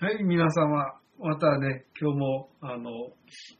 [0.00, 3.10] はい、皆様、またね、今日も、あの、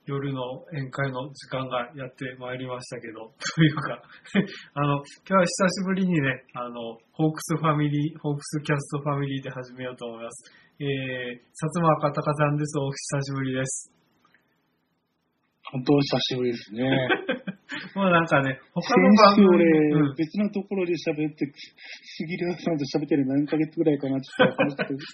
[0.06, 4.00] 夜の宴会の時間がやってまいりましたけど、 というか、
[4.74, 10.52] あの、今日は久しぶりにね、あの、ホークスファミリー、ホークスキャストファミリーで始めようと思います。
[10.78, 11.42] えー、薩
[11.74, 12.78] 摩赤鷹さんです。
[12.78, 13.92] お久しぶりです。
[15.72, 17.08] 本当久しぶりですね。
[17.98, 24.26] もうなんかね、他先の番週組、俺、うん別のところで喋って、杉浦さんと喋ってる何ヶ月ぐらいかなって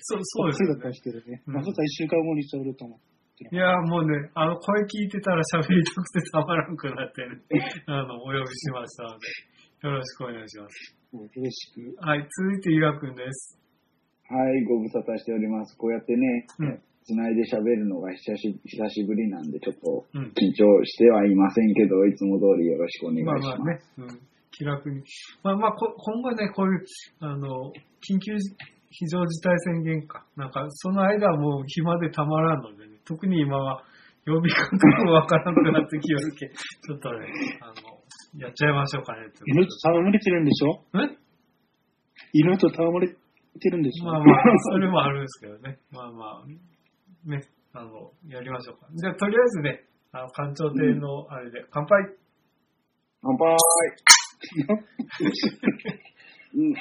[0.04, 1.40] そう、そうですよねだったりしてるね。
[1.48, 3.48] うんまさか一週間後に喋ると思って。
[3.50, 7.40] いやーもうね、あの、声聞いてたら喋りたくてたまらなくなってね、
[7.88, 10.96] あの、お呼びしましたので、よろしくお願いします。
[11.10, 11.96] もう嬉しく。
[12.04, 13.58] はい、続いて、伊賀くんです。
[14.28, 15.76] はい、ご無沙汰しております。
[15.78, 23.46] こうやってね、うんつないで喋るのが久し久しぶりなんで、ちょっとうん緊張してはいませんけど、いつも通りよろしくお願いしまあます。
[23.46, 25.02] まあね、うん、気楽に。
[25.42, 26.84] まあまあ、こ今後ね、こういう、
[27.20, 28.32] あの、緊急
[28.90, 30.24] 非常事態宣言か。
[30.36, 33.82] なんか、その間はもう暇でたまらんのでね、特に今は
[34.24, 37.26] 曜日感覚もわからなくなってきよるけ、 ちょっとね、
[37.60, 39.26] あの、やっちゃいましょうかね。
[39.46, 40.80] 犬と戯れてるんでしょ？
[41.04, 41.18] え？
[42.32, 44.06] 犬と戯れてるんでしょ？
[44.06, 45.78] まあまあ、それもあるんですけどね。
[45.92, 46.44] まあまあ、
[47.24, 48.86] ね、あの、やりましょうか。
[48.94, 52.16] じゃあ、とりあえずね、あの、館長亭のあれで、乾杯
[53.22, 53.56] 乾杯
[56.54, 56.74] うん。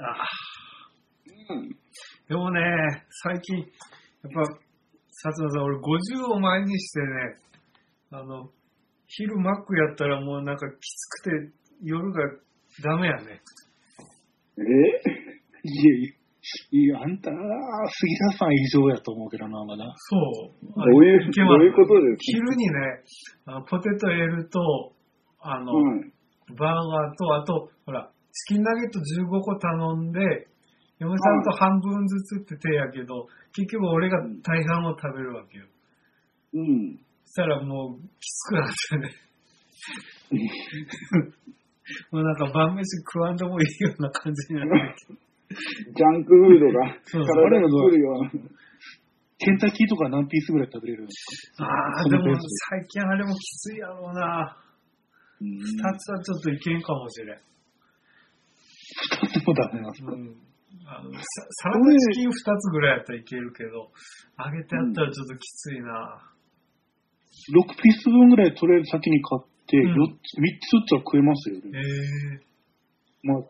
[0.00, 0.24] ああ
[1.50, 1.68] うん。
[2.28, 2.60] でもね、
[3.22, 3.66] 最近、やっ
[4.32, 7.06] ぱ、薩摩さん、俺50を前にしてね、
[8.10, 8.50] あの、
[9.06, 12.18] 昼マックやったらもうなんかきつくて夜が
[12.82, 13.42] ダメやね。
[14.58, 14.62] え？
[14.62, 16.10] いやいや、
[16.70, 19.84] いや、あんた、杉田さん異常やと思うけどな、まだ。
[19.96, 20.16] そ
[20.60, 20.74] う。
[20.76, 22.16] どういう、どういうことで？
[22.16, 23.02] す昼にね、
[23.68, 24.92] ポテト L と、
[25.40, 26.12] あの、かうん。
[26.56, 30.20] バーガーと、あと、ほら、チキンナゲット15個頼んで、
[30.98, 35.64] 嫁さんと半分ずつって手やけど、結局俺が大半を食べるわけよ。
[36.54, 36.98] うん。
[37.24, 39.10] そしたらもうきつくなってね。
[42.10, 45.23] もうなんか晩飯食わんでもいいような感じになってきて。
[45.50, 48.30] ジャンクフードがそう体にくるような。
[49.38, 51.64] ケンタッキーとか何ピースぐらい食べれるんですか？
[51.66, 52.34] ああ、でも
[52.70, 54.56] 最近あれもきついやろうな。
[55.40, 57.38] うん二つはちょっといけんかもしれん。
[59.44, 59.80] そうだね。
[59.80, 60.36] うん。
[60.86, 61.18] あのサ
[61.64, 63.70] サラダチキン二つぐらいやったらいけるけど、
[64.38, 66.30] 揚げてやったらちょっときついな。
[67.52, 71.78] 6ピース分ぐらいとりあえず先に買って、うん四つ3つずつは食えますよえね。
[71.80, 72.40] え
[73.26, 73.42] まあ、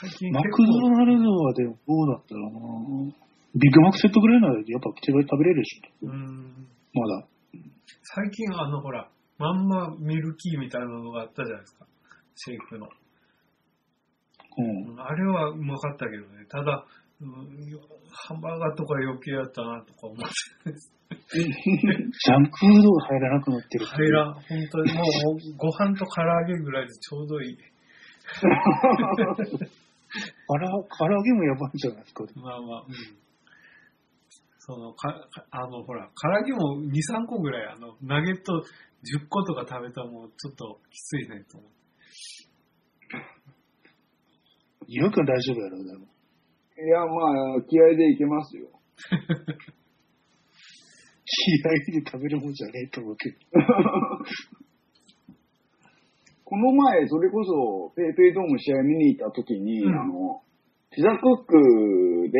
[0.00, 2.50] 最近マクドナルドはでもどうだったらな
[3.56, 6.08] ビッグマックセットぐらいならやっぱ手が食べれるでしょ。
[6.08, 6.68] うん。
[6.92, 7.26] まだ。
[8.02, 11.86] 最近あのほら、まんまミルキーみたいなのがあったじゃないですか。
[12.36, 12.88] シェイクの。
[14.58, 14.92] うん。
[14.92, 16.44] うんあれはうまかったけどね。
[16.50, 16.84] ただ、
[17.20, 17.28] うん
[18.28, 20.24] ハンバーガーとか余計やったなとか思って。
[21.32, 27.58] ジャンクフードが入らなくなってる入らん、本当にもうご飯と唐揚げぐらいでちょうどいい。
[30.46, 32.24] から唐揚げもやばいんじゃないですか。
[32.36, 32.92] まあまあ、うん。
[34.58, 41.76] その、か、かあの、ほら、唐揚げも2、3個ぐらい、あの、ナゲット10個とか食べたらもうちょっときついねと思って。
[44.88, 46.06] よく大丈夫やろ、でも。
[46.78, 47.06] いや、ま
[47.58, 48.68] あ、気合でいけますよ。
[51.26, 53.36] 気合で食べるもんじゃねえと思うけど。
[56.46, 60.42] この前、それこそ、ペイペイドーム試合見に行った時に、うんあの、
[60.94, 62.38] ピザクックで、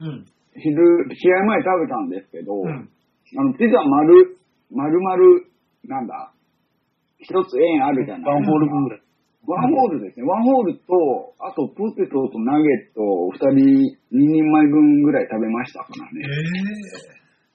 [0.00, 0.24] うん。
[0.56, 0.72] 昼、
[1.12, 2.88] 試合前食べたんですけど、うん。
[2.88, 4.40] あの、ピザ丸、
[4.72, 5.44] 丸々、
[5.84, 6.32] なんだ、
[7.20, 9.02] 一つ円あるじゃないワンホール分ぐらい。
[9.44, 10.24] ワンホールですね。
[10.24, 16.34] ワンホールと、あとポテトとナゲットを二人、二人前分ぐらい食べましたからええね。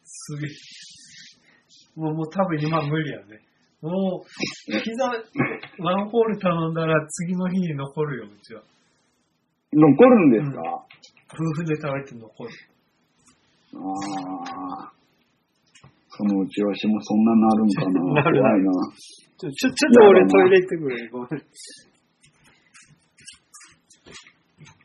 [0.04, 2.00] すげえ。
[2.00, 3.42] もう、もう多分今無理やね。
[3.82, 4.26] もう、
[4.72, 5.06] ピザ、
[5.84, 8.64] ワンホール頼んだら次の日に残るよ、うちは。
[9.74, 10.62] 残るんですか、
[11.34, 12.50] 夫婦で食べて残る。
[13.76, 13.78] あ
[14.88, 14.94] あ。
[16.10, 18.14] そのうちわしもそんななるんかな？
[18.24, 18.72] なる怖いな。
[19.38, 21.08] ちょ、ちょ、ちょっと俺トイレ行ってくれ。
[21.10, 21.28] ごめん。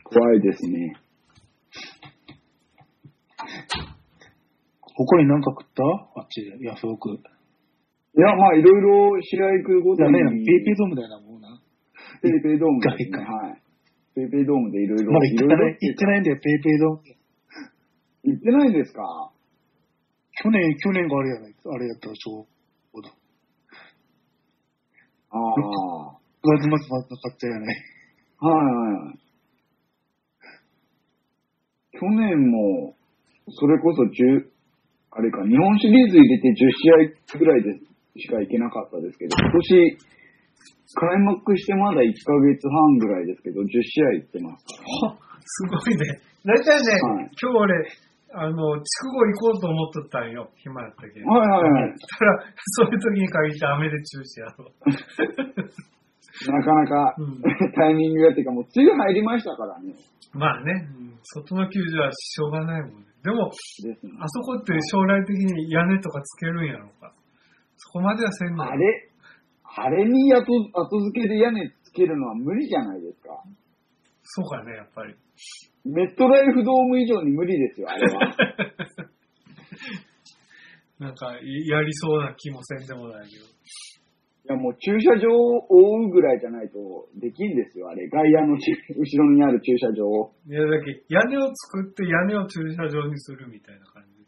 [0.05, 0.97] 怖いですね。
[4.95, 5.83] 他に何か食った？
[6.21, 7.19] あっちで、ヤフオク。
[8.15, 10.45] いや、まあ、いろいろ試合行くごとにダメ。
[10.45, 11.61] ペイペイドームだよな、もうな。
[12.21, 13.09] ペイペイドームですね。
[13.09, 13.63] 一回かはい。
[14.15, 15.13] ペイペイドームでいろいろ。
[15.13, 17.01] まだ行ってないい、行ってないんだよ、ペイペイドーム。
[18.25, 19.33] 行ってないですか？
[20.45, 22.47] 去年、去年があれやないあれやったらちょ
[22.95, 23.09] うど。
[25.31, 26.19] ああ。
[26.45, 27.77] 9月末までなかったやない
[28.39, 29.19] はいはい。
[31.93, 32.95] 去年も、
[33.49, 34.51] それこそ10、
[35.13, 37.79] あれか、日本シリーズ入れて10試合ぐらいで
[38.17, 39.99] しか行けなかったですけど、今年、
[40.95, 45.15] 開幕してまだ1ヶ月半ぐらいですけど、10試合行ってますから。
[45.15, 46.21] はすごいね。
[46.45, 47.89] だいたいね、はい今日俺、
[48.35, 50.51] あの、筑後行こうと思っとったんよ。
[50.57, 51.27] 暇やったけど。
[51.29, 51.95] はいはいはい。
[52.19, 52.45] たら、
[52.81, 54.73] そういう時に限って雨で中止やろ。
[56.49, 57.43] なかなかうん
[57.77, 59.95] タイミングがっていうか、もう梅雨入りましたからね。
[60.33, 63.07] まあね、うん外の球場はしょうがないもんね。
[63.23, 64.13] でも、ですね。
[64.19, 67.13] あそこって将来的に屋根とかつけるんやろうか。
[67.93, 69.11] そこまではせんのあれ、
[69.65, 73.45] あれに後後付けで屋根つけるのは無理じゃないですか。
[74.23, 75.15] そうかね、やっぱり。
[75.85, 78.21] メットライフドーム以上に無理ですよ、あれは。
[81.01, 83.45] なんか、いやりそうな気もせんでもないけど。
[83.45, 83.49] い
[84.49, 88.09] やもう駐車場を覆うぐらいじゃないとできんですよ、あれ。
[88.09, 90.33] 外野のち後ろにある駐車場を。
[90.49, 94.25] いや、だけ屋根を作って屋根を駐車場にするみたいな感じ。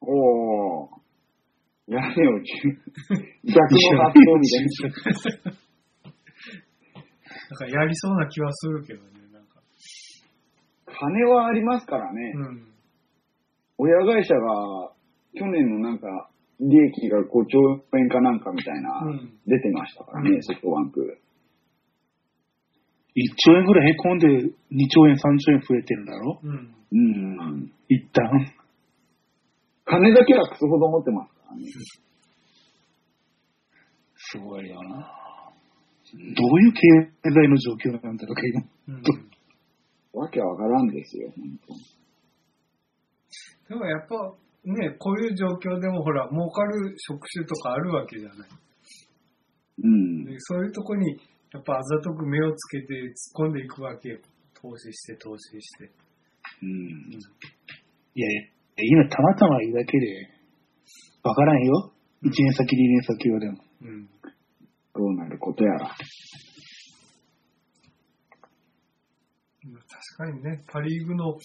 [0.00, 1.01] おー。
[1.88, 2.52] 屋根をち
[3.44, 3.58] 逆
[3.94, 4.64] の発想みたい
[5.44, 5.52] な。
[7.52, 9.60] なんかやりそうな気はするけどね、なんか。
[10.86, 12.32] 金はありますからね。
[12.36, 12.66] うん。
[13.78, 14.92] 親会社が
[15.34, 16.30] 去年のなんか
[16.60, 17.58] 利益が5兆
[17.98, 21.18] 円かなんかみたいな、うん出てましたからね、ソフトバンク。
[23.14, 24.40] 1兆円ぐらいへこんで2
[24.88, 26.40] 兆円、3兆円増えてるんだろ？
[26.42, 26.74] うん。
[26.92, 27.72] うん。
[27.88, 28.30] 一旦。
[29.84, 31.31] 金だけはクソほど持ってます。
[34.16, 35.22] すごいよな。
[36.12, 36.22] どう
[36.60, 36.80] いう経
[37.30, 38.60] 済の状況なんだろうか、今。
[38.88, 39.02] うん、
[40.20, 41.74] わけわからんですよ、本当
[43.74, 44.34] でもやっぱ、
[44.64, 48.50] ね、こういう状況でもほら、儲かる職種とかあるわけじゃない。
[49.82, 50.24] うん。
[50.24, 51.18] でそういうとこに、
[51.52, 54.18] やっぱあざとく目をつけて突っ込んでいくわけよ。
[54.54, 55.90] 投資して、投資して。
[56.62, 56.68] うん。
[58.14, 58.42] いやいや、
[58.76, 60.28] 今たまたまいいだけで、
[61.22, 61.92] わからんよ。
[62.22, 63.58] 1年先、2年先はでも。
[63.82, 64.08] うん。
[64.94, 65.86] どうなることやら。
[69.64, 71.38] まあ確かにね、パ・リーグのお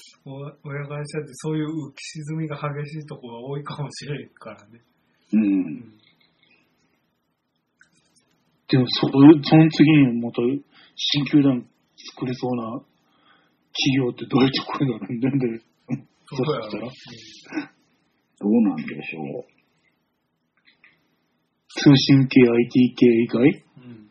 [0.64, 4.82] 親会社ってそういう浮き沈みが激しいところが多いかもしれんからね。
[5.34, 5.38] う。
[5.38, 5.98] うんん。
[8.70, 10.42] でも、そその次にまた
[10.96, 11.66] 新球団
[12.16, 12.82] 作れそうな
[13.72, 15.62] 企業ってどういうところだろうなんで、
[16.26, 16.70] そうやろ。
[16.70, 17.72] したら
[18.40, 19.57] どうなんでしょう。
[21.70, 23.64] 通信系、IT 系以外？
[23.78, 24.10] うん。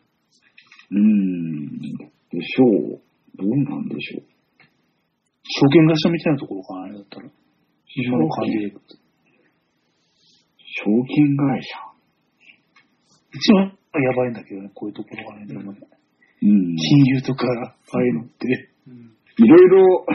[0.91, 1.79] うん。
[1.81, 1.87] で
[2.43, 2.65] しょ
[2.97, 3.01] う。
[3.37, 4.25] どうなんでしょう。
[5.43, 7.29] 証券会社みたいなところかな、あれだったら。
[7.97, 8.71] 今の感じで。
[8.71, 8.79] 証
[10.85, 11.79] 券会社。
[13.33, 15.47] 一番やばいんだけどね、こういうところがね
[16.43, 16.77] うん。
[16.77, 18.71] 金融とか、ああいうのって。
[18.87, 19.17] うん。
[19.39, 20.07] いろいろ、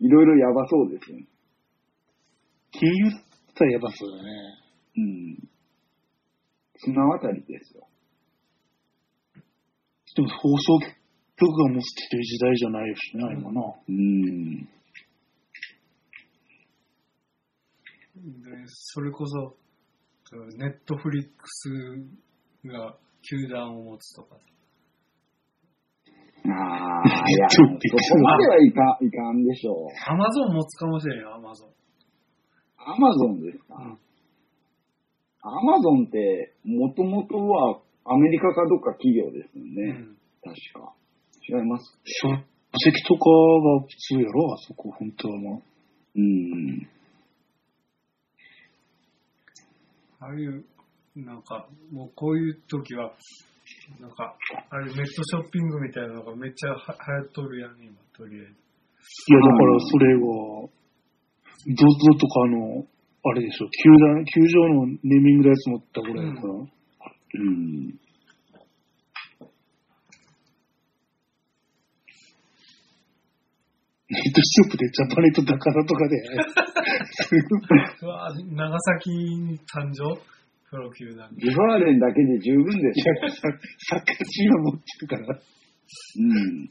[0.00, 1.26] いろいろやばそうですよね。
[2.72, 3.20] 金融だっ
[3.54, 4.30] たらやばそうだね。
[4.96, 5.48] うん。
[6.78, 7.86] 綱渡りですよ。
[10.16, 10.80] でも放送
[11.36, 13.60] 局が持ってる時代じゃないしね、今な。
[13.88, 14.64] うん。
[14.64, 14.68] で、
[18.66, 19.56] それこそ、
[20.56, 21.70] ネットフリックス
[22.66, 22.96] が
[23.28, 24.36] 球団を持つとか。
[26.48, 29.88] ああ、 いや、ちょっとそこまではいかいかんでしょう。
[30.10, 31.70] アマゾン持つかもしれんよ、アマゾン。
[32.78, 33.74] アマゾンですか？
[33.76, 33.98] うん
[35.48, 39.92] アマゾンって、もともとはアメリカかどっか企業ですようね。
[39.92, 40.16] ん。
[40.42, 40.92] 確か。
[41.48, 41.84] 違います？
[42.04, 42.28] 書
[42.90, 45.62] 籍とかが普通やろ、あそこ、本当はも
[46.16, 46.88] うん。
[50.18, 50.64] ああいう、
[51.14, 53.12] なんか、もうこういう時は、
[54.00, 54.36] なんか、
[54.70, 58.50] あれネットショッピングみたいなのがめっちゃは流行っとるやん、今、とりあえず。
[58.50, 58.52] う。
[58.52, 62.84] いや、だからそれが、ゾゾとかの、
[63.28, 66.58] あれでしょ、球団、球場のネーミングのやつ持ったぐらいだから、う
[67.42, 67.86] ん。
[74.08, 76.16] ネットショップでジャパネット高田とかで、
[78.02, 80.20] うわぁ長崎に誕生？
[80.70, 81.28] プロ球団。
[81.36, 83.14] リファーレンだけで十分でいすよ。
[83.22, 86.70] やササッカーチーム持ってるから、うん。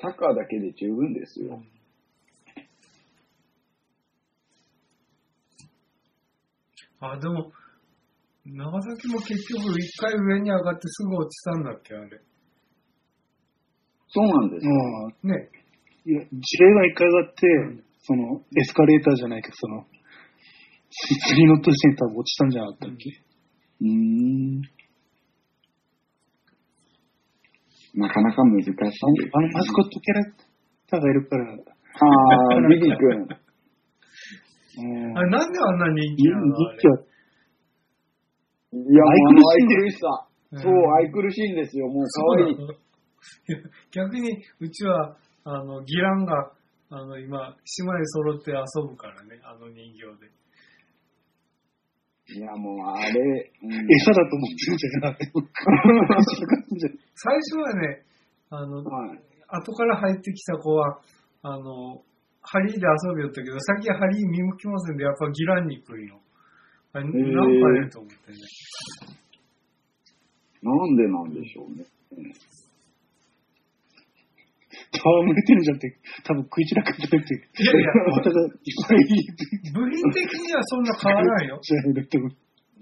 [0.00, 1.62] サッカーだけで十分ですよ。
[7.02, 7.50] あ、でも、
[8.46, 12.20] 長崎も結局一回上に上がってすぐ落ちたんだっけ、あれ。
[14.08, 14.72] そうなんですよ。
[15.22, 15.50] うんね。
[16.04, 19.86] いや、事例が一回上がって、うんその、エスカレーターじゃないけど、その、
[21.28, 23.10] 次の年に多分落ちたんじゃなかったっけ、
[23.80, 24.60] うーん。
[27.94, 28.72] なかなか難しい。
[28.72, 30.34] あのマスコットキャラク
[30.88, 33.41] ターがいるから、あー、ビビ君。
[34.78, 36.98] うんあれなんであんな人気人なのあれ気は、
[38.72, 40.06] いや、もうあの愛くるしさ。
[40.52, 41.88] うんそう、愛くるしいんですよ。
[41.88, 42.56] もう可愛い。
[43.92, 46.52] 逆に、うちは、あの、ギランが、
[46.90, 50.30] あの、今、姉妹揃って遊ぶからね、あの人形で。
[52.34, 55.16] いや、もうあれ、うん、餌だと思ってるんじゃない
[57.16, 58.04] 最初はね、
[58.50, 59.18] あの、はい。
[59.48, 61.00] 後から入ってきた子は、
[61.42, 62.02] あの、
[62.42, 66.20] ハリーで遊びよったけど、さっきハリー見向きませんで、やっぱギランに行くんよ。
[66.92, 68.38] あれ、ーなんかねと思ってね。
[70.62, 71.86] なんでなんでしょうね。
[74.92, 78.50] 戯れてるんじゃなくて、多分食い散らかってるって、いやいや、またがいっ
[78.86, 78.98] ぱい
[79.72, 81.60] 部品的にはそんな変わらないよ。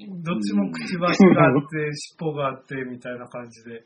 [0.00, 3.84] どっちもくちばしがあって、尻尾があって、みたいな感じで。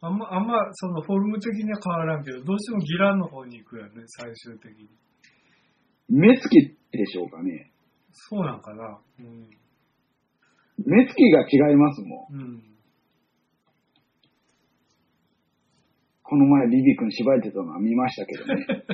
[0.00, 4.88] あんま、あんま、そのフォルム的には変わらんけど、どうしてもギランの方に行くよね、最終的に。
[6.08, 7.72] 目つきでしょうかね。
[8.12, 9.00] そうなんかな。
[9.18, 9.48] うん。
[10.84, 12.34] 目つきが違いますもん。
[12.34, 12.62] うん。
[16.22, 18.66] この前ビビ君縛いてたのは見ましたけどね。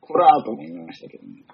[0.00, 1.44] こらーと思いましたけどね。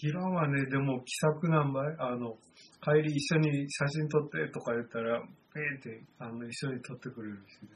[0.00, 1.96] ギランはね、でも気さくなんばい？
[1.98, 2.36] あの、
[2.82, 7.70] 帰り一緒に写真撮ってとか言ったら、ペーって、あの、一緒に撮ってくれるしね。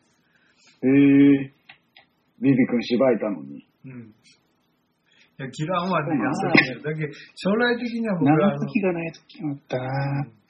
[0.83, 0.89] へ
[1.47, 1.53] え。
[2.43, 3.67] ビビ君縛いたのに。
[3.87, 4.11] うん。
[4.11, 4.15] い
[5.39, 6.83] や、ギランはね、そう優しいよ。
[6.83, 9.87] だけど、将来的には僕は長時がない時もあったな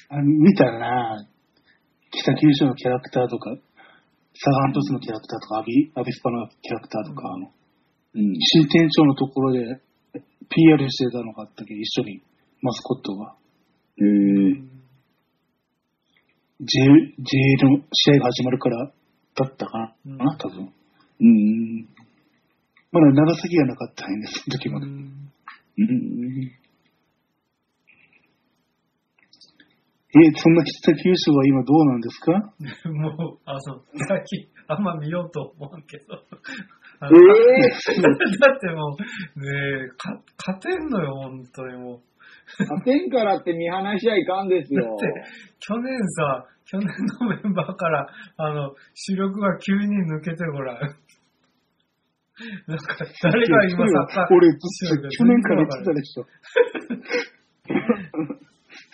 [0.08, 1.26] あの見たな
[2.10, 3.54] 北九州のキャラクターとか、
[4.34, 7.52] サガン鳥栖のキャラクターとか、アビ、アビスパのキャラクターとか、あの、
[8.14, 8.34] うん。
[8.40, 9.80] 新店長のところで
[10.48, 12.22] PR してたのがあったけど、一緒に
[12.60, 13.36] マスコットが。
[13.96, 14.72] へえ。
[16.60, 16.66] J、
[17.18, 18.92] J の試合が始まるからだ
[19.46, 20.72] ったかな、うん多分。
[21.20, 21.88] うん。
[22.92, 24.86] まだ長崎がなかったんです、その時まで。
[24.86, 25.28] うん
[25.78, 26.50] うん。
[30.14, 32.32] え、そんな北九州は今どうなんですか？
[32.92, 33.60] もう、あの、
[34.08, 36.14] 最近、あんま見ようと思うけど。
[37.00, 37.62] あえのえ
[38.38, 38.94] だっても
[39.36, 42.00] う、ねえ、か勝てんのよ、本当にもう。
[42.58, 44.84] 勝てんからって見放しちゃいかんですよ。
[44.84, 45.24] だって
[45.60, 46.86] 去年さ、去年
[47.20, 50.78] のメンバーから、あの、主力が急に抜けてごらん。
[52.66, 54.48] なんか、誰が今サッカー俺、
[55.10, 56.26] 去年から言ってたでしょ。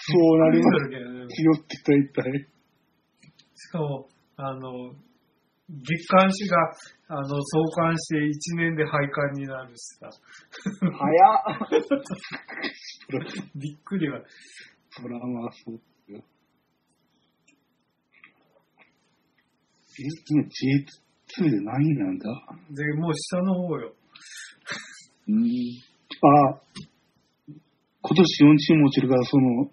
[0.01, 2.49] そうなりますけどねよって大体。
[3.55, 4.95] しかも、あの、
[5.69, 6.57] 月刊誌が、
[7.09, 10.09] あの、創刊して1年で廃刊になるしさ。
[10.81, 10.91] 早
[11.69, 11.83] っ。
[13.55, 14.23] びっくりは。
[14.91, 16.19] そらまあそうですよ。
[16.19, 16.25] え、今
[19.99, 22.25] J2 で何位なんだ？
[22.71, 23.95] で、もう下の方よ。
[25.29, 25.45] うん。
[26.23, 26.61] あ、
[28.03, 29.71] 今年4チーム落ちるから、その、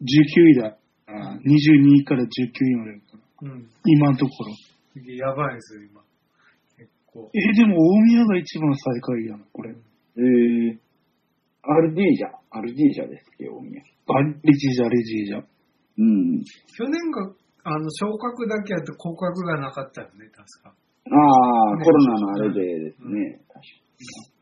[0.00, 0.04] 19
[0.50, 0.78] 位だ。
[1.08, 2.90] あ22位から19位まで。
[3.42, 3.68] うん。
[3.84, 4.52] 今のところ。
[5.14, 6.02] やばいですよ、今。
[6.78, 7.30] 結構。
[7.34, 9.70] え、でも大宮が一番最下位やな、これ。
[9.70, 10.78] えー、
[11.62, 12.28] アルディージャ。
[12.50, 13.82] アルディージャですっけ、大宮。
[14.08, 15.44] あリジージャ、リジージャ。
[15.98, 16.42] うん。
[16.76, 17.34] 去年が、
[17.68, 20.70] あの、昇格だけやって降格がなかったよね、確か。
[20.70, 23.40] ああ、ねコロナのあれでですね。
[23.48, 24.36] 確か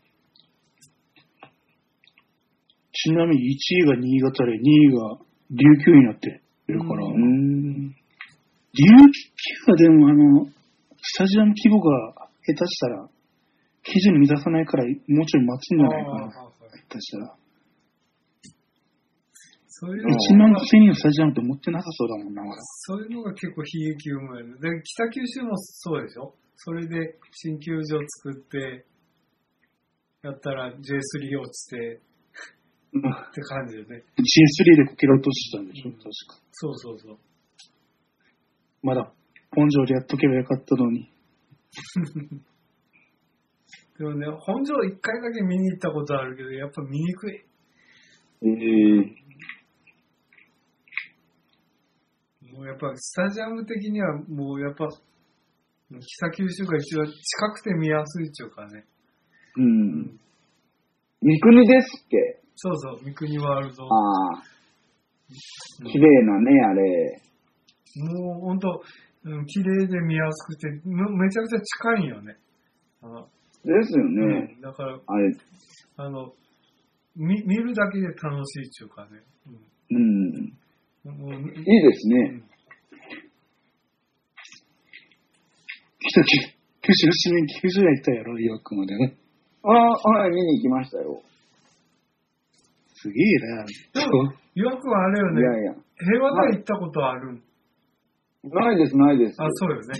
[2.93, 5.19] ちなみに1位が新潟で、2位が
[5.51, 7.89] 琉球になってるから、うん。
[7.89, 7.97] 琉
[8.77, 10.47] 球はでもあの、
[11.01, 13.09] スタジアム規模が下手したら、
[13.85, 17.37] 基準満たさないから、もうちょい待つんじゃないかな、ああ下手したら。
[19.77, 22.43] そういうの1万5000人のスタジアムって持ってなさそうだもんな。
[22.87, 23.67] そういうのが結構悲
[23.99, 24.55] 劇を生むよね。
[24.61, 26.33] で、北九州もそうでしょ？
[26.57, 28.87] それで新球場作って、
[30.23, 32.01] やったら J3 落ちて
[32.97, 33.01] っ
[33.35, 34.05] て感じでね。
[34.15, 36.11] J3 でこけら落としたんでしょ、うん確か。
[36.53, 37.19] そうそうそう。
[38.83, 39.13] まだ、
[39.51, 41.11] 本庄でやっとけばよかったのに。
[43.99, 47.45] でもね、本庄一回だけ見に行ったことあるけど、やっぱ見にくい。
[48.43, 49.24] えー、
[52.55, 58.85] もうやっぱスタジアム的にはもうやっぱ、北九州が一番近くて見やすいっていうかね。
[59.57, 59.63] う。
[59.63, 60.21] うん
[61.23, 62.43] 三国ですっけ？
[62.57, 63.85] そうそう、三国ワールド。
[63.85, 64.43] ああ、
[65.91, 67.23] 綺麗なね、あれ。
[67.97, 68.83] もう本当、
[69.25, 72.37] うん、綺麗で見やすくて、めめちゃくちゃ近いんよね。
[73.03, 73.29] あの
[73.65, 74.55] ですようね。
[74.59, 75.33] んだから、あれ。
[75.97, 76.35] あの、
[77.17, 79.23] 見見るだけで楽しいっていうかね。
[79.91, 79.97] うん。
[79.97, 80.53] うん、
[81.05, 82.43] いいですね。
[86.01, 86.23] 北
[86.81, 89.17] 九州市民球場やったやろ、岩くまでね。
[89.65, 91.23] ああ、はい、見に行きましたよ。
[92.95, 93.67] すげえな。
[94.01, 95.41] そう岩くはあれよね。
[95.41, 95.75] いやいや。
[95.99, 97.43] 平和台行ったことある。
[98.45, 99.43] ないです、ないです。
[99.43, 99.95] あ、そうよね。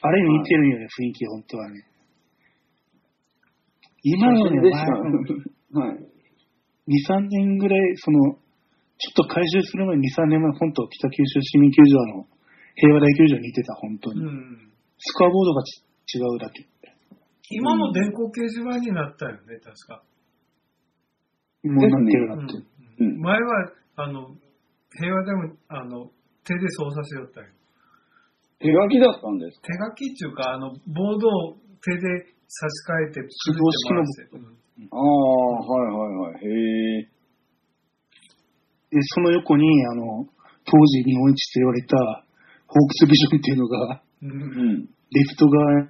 [0.00, 1.84] あれに似てるんよね、雰囲気、本当はね。
[4.02, 5.98] 今のね、はい。
[6.88, 8.38] 2、3年ぐらい、その、
[8.98, 12.26] ちょっと改修する前に2、3年前、本当北九州市民球場の
[12.74, 14.20] 平和大球場に似てた、本当に。
[14.20, 14.26] うん。
[14.26, 14.72] うん。
[14.98, 16.66] スコアボードがち違うだけ。
[17.50, 20.02] 今も電光掲示板になったよね、確か。
[21.64, 22.64] もうなってるなってる。
[22.98, 24.34] うんうん前は、あの、
[24.98, 26.10] 平和でも、あの、
[26.44, 27.46] 手で操作しよったよ。
[28.58, 29.66] 手書きだったんですか？
[29.94, 34.02] 手書きっていうか、あの、ボードを手で差し替えて、手動式の
[34.90, 36.44] ああ、はいはいはい。
[36.44, 37.08] へえ。
[38.90, 40.26] で、その横に、あの、
[40.64, 41.96] 当時日本一と言われた、
[42.66, 44.88] ホークスビジョンっていうのが、うん。
[45.10, 45.88] レフト側、え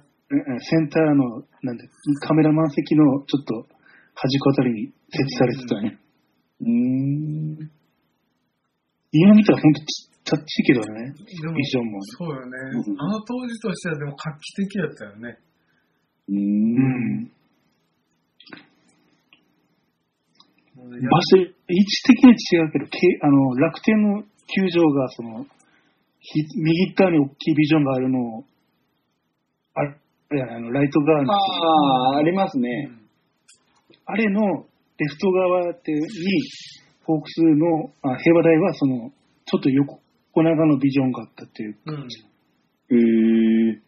[0.59, 1.83] センターの、なんだ、
[2.21, 3.67] カメラマン席のちょっと
[4.13, 5.99] 端っこあたりに設置されてたね。
[6.61, 7.71] うーん。
[9.11, 9.85] 今見たらほんとちっ
[10.23, 11.99] ちゃっちいけどね、ビジョンも。
[12.03, 12.93] そうよねう。
[12.93, 15.39] んあの当時としてはでも画期的だったよね。
[16.29, 17.31] うんん。
[20.79, 21.53] 場場所、位置
[22.07, 25.45] 的に違うけど、けあの、楽天の球場が、その、
[26.19, 28.43] ひ右側に大きいビジョンがあるのを、
[29.75, 29.95] あれ
[30.43, 32.91] あの、ライト側に、ああ、ありますね。
[34.05, 36.01] あれのレフト側ってに、
[37.05, 39.11] ホークスのあ平和台は、その、
[39.45, 39.99] ちょっと横
[40.35, 41.77] 横長のビジョンがあったっていう。
[41.85, 42.07] うん。
[42.91, 43.81] へえ。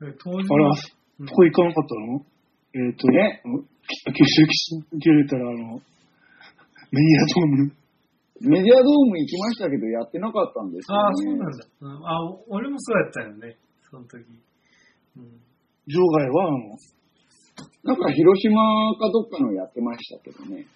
[0.00, 0.64] で当時あれ、
[1.20, 2.24] のあそこ行かなかったの？
[2.72, 5.80] えっ、と、え北九州基地入れたら、あの、
[6.92, 7.72] メディアドーム、
[8.40, 11.02] メディアドーム行きましたけど、やってなかったんですよ、ね。
[11.02, 11.66] ああ、そうなんだ。
[11.80, 12.08] うん、あ、
[12.48, 13.56] 俺もそうやったよね。
[13.90, 14.24] その時。
[15.16, 15.40] うん。
[15.86, 16.58] 場外は、あの、
[17.82, 20.66] なんか広島かどっかのやってましたけどね。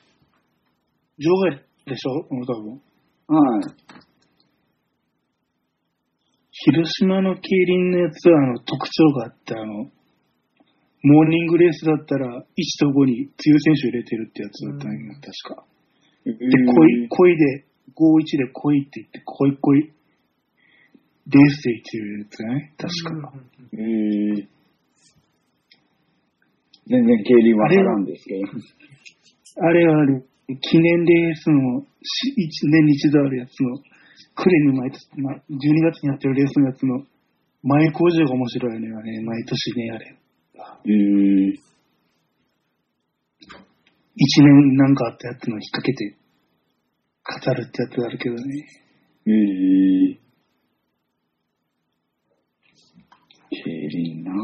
[1.19, 2.27] 場外でしょ？
[2.31, 2.83] うん多分。
[3.29, 3.65] はい。
[6.51, 9.91] 広島の競輪のやつは、あの、特徴があって、あの、
[11.05, 12.41] モーニングレースだったら、1
[12.81, 15.65] と5に強い選手入れてるってやつだったんや、うん確か。
[16.25, 22.89] で、で、恋、恋で、51で恋って言って、恋恋、レースで言ってるやつね、確
[23.21, 23.33] か。
[23.77, 24.49] え。
[26.89, 28.49] 全然競輪わからんですけど。
[29.61, 33.77] あれはあれ、記念レースの、し一年に一度あるやつの、
[34.35, 37.05] クレに毎年、ま、12月にやってるレースのやつの、
[37.63, 40.24] 前工場が面白いのよね、毎年ね、あれ。
[44.17, 46.17] 一年なんかあったやつの引っ掛けて、
[47.25, 48.43] 語るってやつがあるけどね。
[49.27, 49.33] へ
[50.13, 50.19] え。
[53.51, 54.35] 競輪なぁ。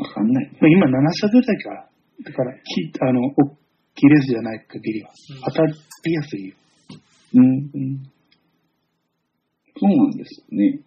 [0.00, 0.50] わかんない。
[0.52, 1.88] まあ今7社ぐらいか。
[2.24, 2.60] だから、き
[3.00, 3.56] あの、大
[3.94, 5.10] きいレースじゃない限りは。
[5.44, 5.72] 当たり
[6.12, 6.56] やすいよ。
[7.34, 7.44] うん。
[7.44, 8.12] うん
[9.74, 10.80] そうなんですね。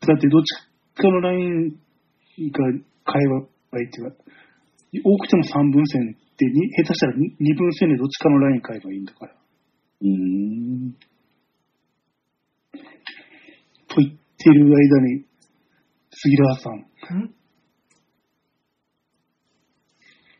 [0.00, 0.65] だってどっち
[1.02, 1.76] かのラインが
[3.04, 4.16] 買えばっていうか、
[5.04, 9.32] 多くても3分線で、に下手したら 2, 分線でどっちかのライン買えばいいんだから。
[10.02, 10.92] うーん。
[13.88, 15.24] と言ってる間に、
[16.10, 16.78] 杉浦さん、う
[17.24, 17.34] ん？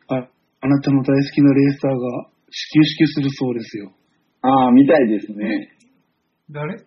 [0.09, 3.93] あ、あなたの大好きなレーサーが始球式するそうですよ。
[4.41, 5.75] ああ、みたいですね。
[6.49, 6.77] 誰？
[6.77, 6.85] 競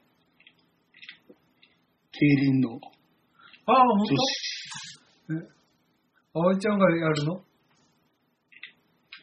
[2.20, 2.80] 輪の
[3.70, 4.22] ああ、ほん女と子。
[5.34, 5.48] え、
[6.34, 7.42] 葵ちゃんがやるの？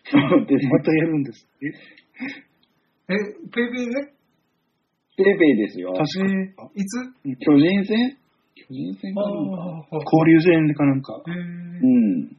[0.09, 1.67] そうですまたやるんですって。
[3.09, 3.15] え、
[3.51, 4.13] ペイペイで？
[5.17, 5.91] ペイペイですよ。
[5.93, 6.91] 確えか、いつ？
[7.39, 8.17] 巨人戦？
[8.55, 9.87] 巨人戦かあなんか。
[9.91, 11.21] あ、交流戦かなんか。
[11.27, 11.87] えーう
[12.31, 12.37] ん。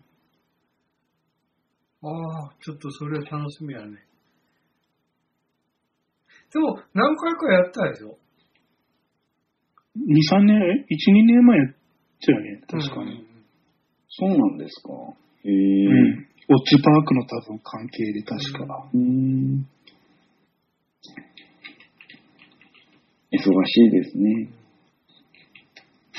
[2.00, 3.98] ああ、ちょっとそれ楽しみやね。
[6.52, 8.16] でも、何回かやったでしょ
[9.98, 11.74] ？2、3年、え ?1、2年前やっ
[12.20, 13.26] たよね、確かに。
[14.08, 14.92] そうなんですか。
[15.44, 15.86] へえ。
[15.86, 16.26] うん。
[16.50, 18.88] オッチパークの多分関係で確か。
[18.92, 19.66] うん。
[23.30, 24.48] 忙しいですね。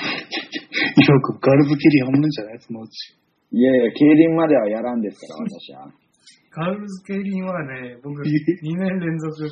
[0.00, 3.16] よくガールズケリーハモるんじゃないそのうち。
[3.52, 5.92] いやいや、競輪まではやらんですから、私は。
[6.50, 8.30] ガールズ競輪はね、僕、 2え
[8.62, 9.48] 年連続、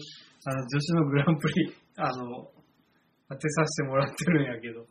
[0.46, 2.48] あの、女子のグランプリ、あの、
[3.28, 4.86] 当てさせてもらってるんやけど、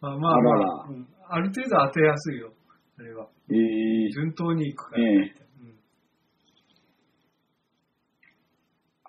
[0.00, 0.50] まあまあま
[0.84, 2.52] あうんある程度当てやすいよ、
[2.98, 3.28] あれは。
[3.50, 5.02] ええ順当にいくから。
[5.02, 5.78] ええうん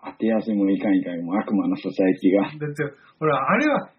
[0.03, 2.43] 当手休みもいかんいかんも悪魔の支え気が。
[2.43, 2.83] だって、
[3.19, 3.89] ほら、あれは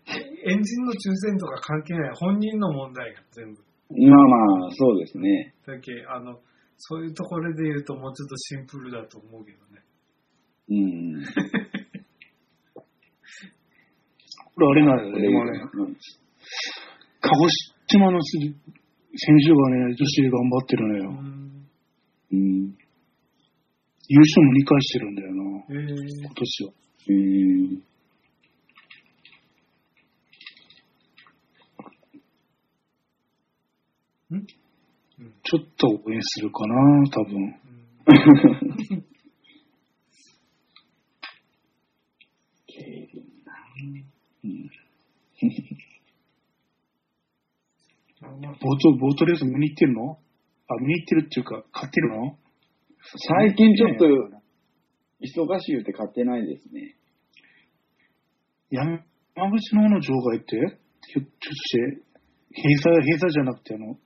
[0.44, 2.10] エンジンの抽選とか関係ない。
[2.14, 3.62] 本人の問題が全部。
[3.90, 4.26] まあ
[4.58, 5.54] まあ、そうですね。
[5.66, 6.40] だけあの、
[6.76, 9.82] そういうところで言うともうちょっとシンプルだと思うけどね。
[10.70, 11.22] うん。
[14.54, 15.12] これあれなん。
[15.12, 15.60] でもね、
[17.22, 17.48] 鹿児
[17.86, 18.52] 島の選
[19.38, 21.10] 手がね、女子で頑張ってるのうよ。
[21.12, 21.68] ん。
[22.32, 22.76] うん。
[24.08, 26.72] 優勝も2回してるんだよな、えー、今年は。
[27.08, 27.82] うん。
[34.32, 34.46] うん
[35.44, 36.74] ちょっと応援するかな、
[37.10, 37.36] 多分。
[37.36, 37.54] うん
[43.44, 43.98] まあま
[45.88, 45.91] あ
[48.32, 50.18] ボート、ボートレース見に行ってるの？
[50.68, 52.36] あ、見に行ってるっていうか、買ってるの？
[53.38, 56.96] 最近ちょっと忙しい言うて買ってないですね。
[58.70, 58.98] 山
[59.50, 60.56] 口の方の場外って、
[61.12, 62.02] ひょっとして、
[62.54, 63.96] 閉鎖、閉鎖じゃなくて、あの、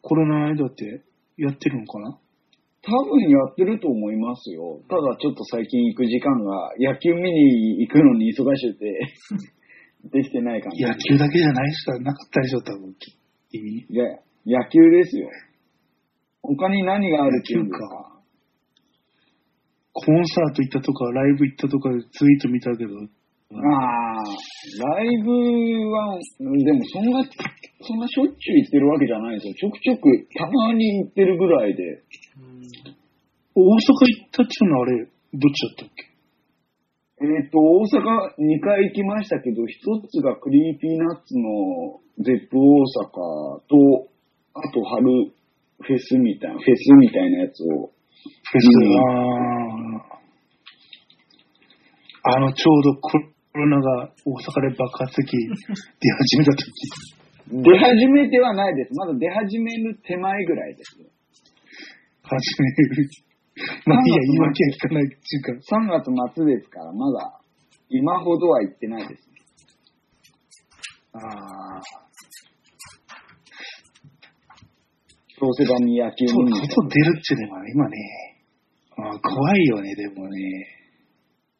[0.00, 1.04] コロナの間って
[1.36, 2.18] やってるのかな？
[2.86, 4.80] 多分やってると思いますよ。
[4.88, 9.00] ただちょっと最近行く時間が、野球見に行くのに忙しくて、
[10.06, 10.84] できてない感じ。
[10.84, 12.94] 野球だけじゃないしかなかったでしょ、多分。
[13.56, 13.86] 意味。
[13.88, 14.04] いや、
[14.46, 15.28] 野球ですよ。
[16.42, 18.12] 他に何があるっていうんですか
[19.92, 22.92] コンサート行ったとか、ライブ行ったとかでツイート見たけど、
[23.48, 24.22] ああ、
[24.94, 25.30] ライブ
[25.90, 27.24] は、でもそんな、
[27.80, 29.54] そんなしょっちゅう行ってるわけじゃないですよ。
[29.54, 31.82] ちょくちょく、たまに行ってるぐらいで。
[31.84, 32.66] うん
[33.58, 36.15] 大阪行ったっていうのはあれ、どっちだったっけ？
[37.18, 39.80] えっ、と、大阪2回行きましたけど、一
[40.12, 42.60] つが Creepy Nuts の Zepp 大
[43.08, 44.12] 阪と、
[44.52, 45.32] あと春
[45.80, 47.88] フェスみたいな、フェスみたいなやつを。
[47.88, 50.16] フェス、うんあー
[52.28, 53.18] あの、ちょうどコ
[53.54, 56.72] ロナが大阪で爆発的 出始めた時、
[57.48, 58.92] 出始めてはないです。
[58.94, 60.98] まだ出始める手前ぐらいです。
[62.22, 63.08] 始める。
[63.86, 67.40] まあいいや、言い訳は聞かないっていうか、3月末ですから、まだ
[67.88, 69.22] 今ほどは行ってないです。
[71.14, 71.80] ああ、
[75.40, 77.96] どうせ場に野球そう見に行外出るっていうのは今ね、
[78.98, 80.76] あー怖いよね、でもね。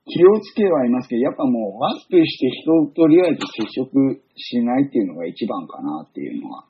[0.09, 6.65] 気をつけはいますけど、やっぱもうマスクして人をとりあえず接触しないっていうのが一番かなっていうのは。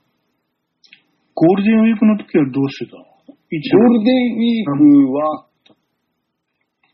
[1.35, 3.16] ゴールデンウィークの時はどうしてたの一
[3.47, 5.47] ゴールデンウィークは、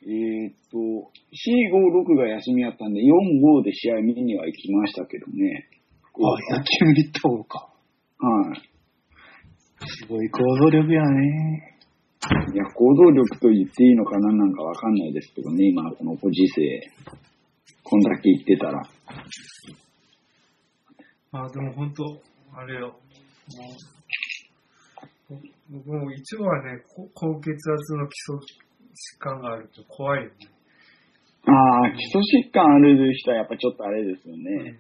[0.05, 5.69] えーっと、456が休みやったんで、45で試合見には行きましたけどね。
[6.13, 7.73] あ、野球見た方か。
[8.19, 8.61] はい。
[9.89, 11.79] すごい行動力やね。
[12.53, 16.91] いや、行動力と言っていいのかななんかわかんないですけどね、今このご時世。
[17.83, 18.83] こんだけ言ってたら。
[21.33, 22.05] まあでも本当、
[22.55, 22.97] あれよ、もう、
[25.71, 30.35] 僕も一応はね、こ高血圧の基礎疾患があると怖いよね。
[31.47, 34.79] ああ、基礎疾患ある人はやっぱちょっとあれですよね。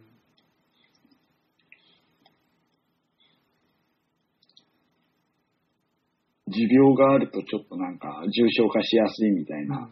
[6.48, 9.90] 持病があるとちょっとなんか重症化しやすいみたいな。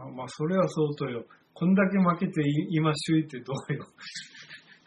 [0.00, 1.24] まあまあ、それは相当よ。
[1.52, 3.84] こんだけ負けてい今首位ってどうよ。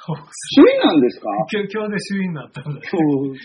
[0.01, 1.29] 首位なんですか？
[1.53, 2.81] 今日今日で首位になったんだよ。
[2.81, 2.97] 今
[3.29, 3.37] 日、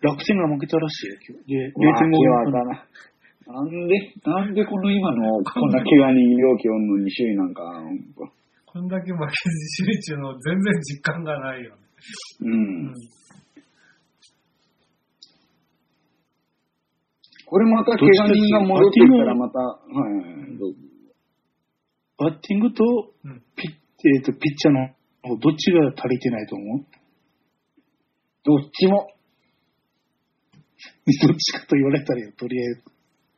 [0.00, 1.58] 楽天が負けたらしいよ、今日。
[1.58, 2.86] で、 まあ、0.5気は当たら
[3.42, 7.62] なんで、なんでこの今の こんな怪我人容器おんのに首位なんか、
[8.66, 11.76] こんだけ負けず首位っていうの全然実感がないよね。
[12.42, 12.44] う。
[12.46, 12.94] うんん。
[17.44, 20.91] これまた怪我人が戻ってきたらまた、はいはいはい、どうぞ
[22.30, 22.84] バッティングと
[23.24, 23.42] うん。
[23.56, 24.88] ピッ,、えーとピッチャーの
[25.22, 26.86] 方どっちが足りてないと思う？
[28.44, 29.08] どっちも。
[31.28, 32.82] どっちかと言われたらよ、とりあえず。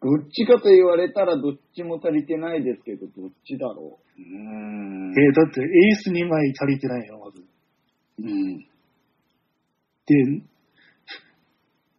[0.03, 4.21] どっちかと言われたらどっちも足りてないですけど、どっちだろう？
[4.21, 5.13] うーん。
[5.13, 7.43] えーだってエース2枚足りてないよ、まず。
[8.19, 8.59] うん。
[8.59, 8.65] で、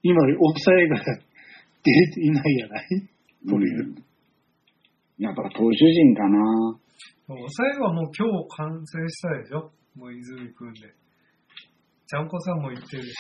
[0.04, 0.98] 今、抑えが
[1.84, 2.86] 出れていないやない？
[3.50, 3.96] とりあえず。
[5.18, 6.80] やっぱ投手陣かな。
[7.28, 9.72] 抑えはもう今日完成したでしょ？
[9.96, 10.82] もう泉くんで。
[12.08, 13.14] ちゃんこさんも言ってるし。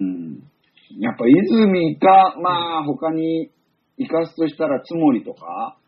[0.00, 0.42] うん。
[0.98, 3.50] やっぱ泉か、まあ他に
[3.98, 5.78] 生かすとしたらつもりとか？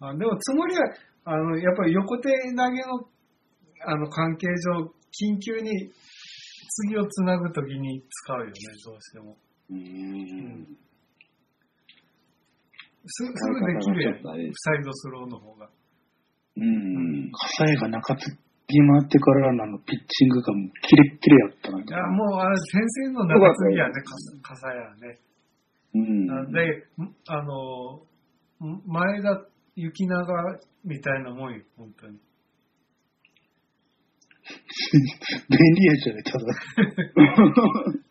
[0.00, 3.08] あでもつもりは、あの、やっぱり横手投げの、
[3.84, 5.92] あの、関係上、緊急に
[6.70, 8.52] 次をつなぐときに使うよね、
[8.86, 9.36] どうしても。
[9.70, 10.78] うーん。
[13.06, 14.14] すすぐできるやん。
[14.22, 15.68] サイドスローの方が。
[16.56, 17.30] うん。
[17.32, 18.30] 笠井が中継
[18.68, 21.78] ぎ回ってからのあのピッチングがもうキレッキレやったな。
[21.78, 23.92] いや、もう、あれ、先生の中継ぎやね、
[24.42, 25.18] かさやね。
[25.94, 26.26] うん。
[26.52, 26.86] で、
[27.28, 28.02] あの、
[28.86, 32.18] 前田幸永みたいなもんよ、本当に。
[35.48, 36.44] 便利やじゃない、ただ。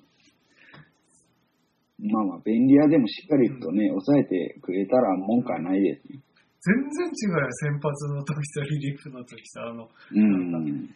[1.99, 6.21] まあまあ、便利屋でもしっかりとね、抑えてくれたら文句はないですね。
[6.61, 10.89] 全然違うよ、先発の時とリリーフの時と、あの、うん。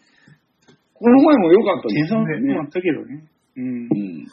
[0.93, 2.53] この前も良かった計です算ね。
[2.53, 3.25] もあったけどね。
[3.57, 3.65] うん。
[3.65, 4.27] うん。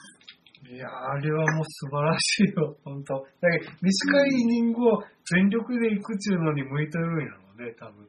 [0.70, 8.07] いやーあれはもう素晴らしいよ、本当だけど短いイニングを全力で行くっちゅうのに向いてるんやろうね、多分。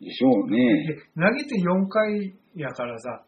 [0.00, 0.58] でしょうね。
[0.88, 3.24] で投げて4回やからさ、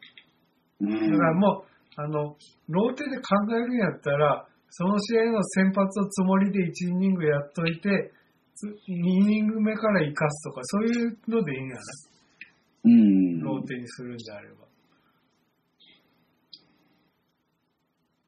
[0.81, 1.39] うだからん。
[1.39, 2.37] もう、あの、
[2.69, 8.11] ローテで考えるんやったら、その試合の先発をつもりで1イニングやっといて、
[8.53, 11.81] つ2イニング目から生かすとか、そういうのでいいんやな、
[12.85, 13.39] うん。
[13.41, 14.55] ローテにするんであれば。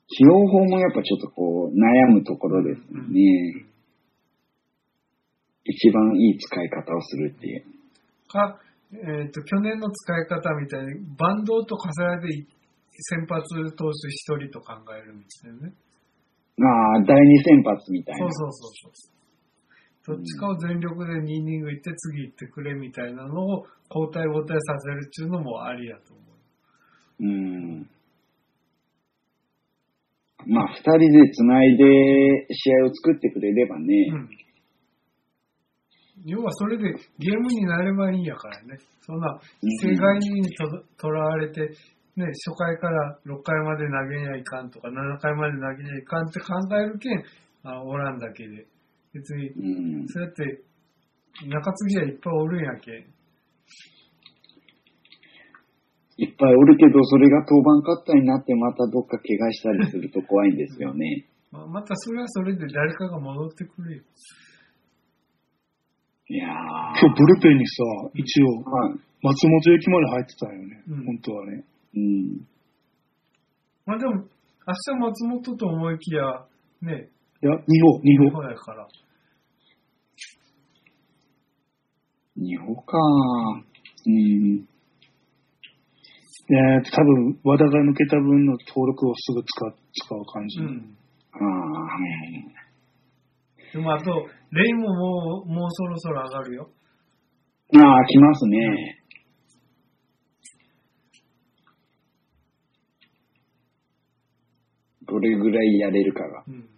[0.08, 3.66] 起用法もやっぱちょっとこう、悩むところですよね。
[5.66, 7.64] 一番いい使い方をするっていう。
[8.30, 8.60] か、
[8.92, 12.59] えっ、と、去年の使い方みたいに、バンドと重ねで
[13.02, 15.74] 先発投手1人と考えるんですよね。
[16.62, 18.20] ああ、第二先発みたいな。
[18.20, 19.20] そうそうそうそう。
[20.16, 26.22] どっちかを全力で2イニング行って次行ってくれみたいなのを交代交代させるっていうのもありやと思
[27.20, 27.24] う。
[27.24, 27.90] うん。
[30.48, 33.86] まあ、二人で繋いで試合を作ってくれればね。
[34.14, 34.30] うん。
[36.26, 36.84] 要はそれで
[37.20, 38.78] ゲームになればいいんやからね。
[39.02, 39.40] そんな、
[39.82, 41.72] 世界にととらわれて、
[42.20, 47.24] ね、初回から6回まで投げにゃいかんとか、7回まで投げにゃいかんって考えるけん、
[47.64, 48.68] あおらんだけで。
[49.14, 50.08] 別に、うん。
[50.08, 50.64] そうやって、
[51.48, 52.96] 中継ぎはいっぱいおるんやけん。
[56.20, 61.26] いっぱいおるけど、それが登板カッターになってまたどっか怪我したりすると怖いんですよね。
[61.52, 64.04] まあ、またそれはそれで誰かが戻ってくるよ。
[66.28, 66.52] いやー。
[66.52, 69.00] 今日ブルペンにさ、一応、はい。
[69.24, 70.84] 松本駅まで入ってたよね。
[70.90, 71.64] うん本当はね。
[71.96, 72.48] うん。
[73.86, 76.24] まあでも、明日松本と思いきや、
[76.82, 77.10] ね、
[77.42, 78.30] いや、2号、2日号。
[78.32, 78.88] 本やから。
[82.36, 82.98] 二歩か
[84.06, 84.66] うん。
[86.52, 90.60] えー、多分、和田が抜けた分の登録をすぐ使う、使う感じ。
[90.60, 90.98] うん。
[91.34, 92.70] ああ、はい。
[93.74, 94.12] でもあと、
[94.52, 96.70] レイももう、もうそろそろ上がるよ。
[97.76, 98.99] ああ、来ますね。
[105.10, 106.44] どれぐらいやれるかが。
[106.48, 106.70] うん。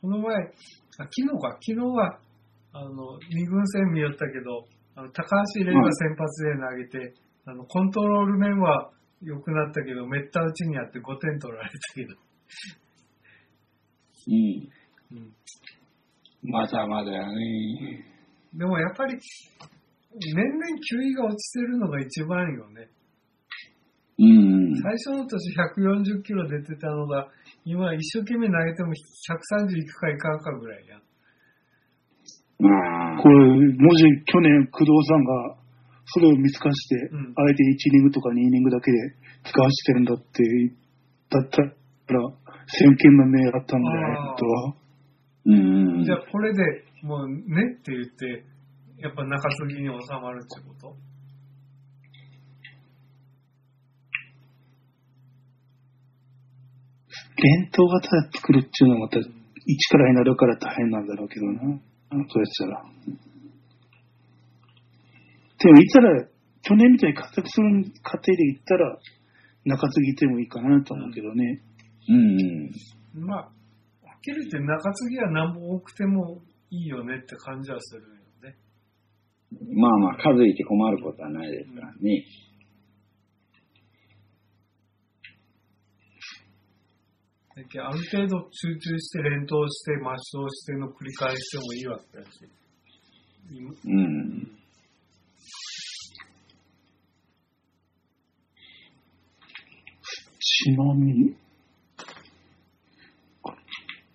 [0.00, 0.48] この前、あ
[0.98, 2.18] 昨日か、昨日は、
[2.72, 7.14] あの、二軍戦見よったけど、あの高橋レイが先発で投げて、
[7.46, 8.90] あの、コントロール面は
[9.22, 12.16] 良くなったけど、めった打ちにあって5点取られたけど。
[14.28, 15.16] うん。
[15.18, 15.32] うん。
[16.50, 18.04] まだまだやね。
[18.54, 19.18] でもやっぱり、
[20.34, 22.88] 年々球威が落ちてるのが一番よね。
[24.18, 24.76] うん。
[24.76, 25.38] 最初の年
[26.18, 27.28] 140キロ出てたのが、
[27.64, 30.98] 今一生懸命投げても130いくかいかんかぐらいや。
[32.58, 32.68] ま
[33.18, 35.56] あこ、れ、もし去年、工藤さんが、
[36.04, 38.98] それを見つかして、うんあえて1イニングとか2イニングだけで
[39.44, 40.42] 使わしてるんだって、
[41.30, 41.72] だったら、
[42.66, 44.74] 先見の明あったんだよ、とは。
[45.46, 45.54] う
[46.00, 46.04] ん。
[46.04, 46.62] じゃあこれで
[47.02, 48.44] もうねって言って、
[48.98, 51.11] やっぱ中継ぎに収まるってこと？
[57.36, 59.18] 伝統がただ作るっていうのはまた、
[59.64, 61.60] 一からになるから大変なんだろうけどな。
[61.60, 61.80] そうやっ
[62.58, 62.84] たら。
[65.58, 66.26] でも、いったら、
[66.62, 68.98] 去年みたいに活躍する過程で言ったら、
[69.64, 71.62] 中継ぎてもいいかなと思うけどね。
[72.08, 73.24] うん。
[73.24, 73.50] まあ、は
[74.16, 78.56] っきり言って中継ぎは何も多くてもいいよねって感じはするよね。
[79.74, 81.94] まあまあ、数いて困ることはないですからね。
[81.94, 82.24] だけ
[87.54, 92.48] ある程度集中して連投して抹消しての繰り返しでもいいわけだし。
[93.50, 94.62] 今うん。
[100.40, 101.36] ちなみに、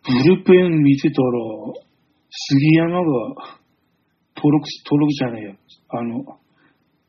[0.04, 1.28] ブルペン見てたら、
[2.30, 3.04] 杉山が
[4.36, 5.54] 登録し、登録じゃないや。
[5.90, 6.40] あの、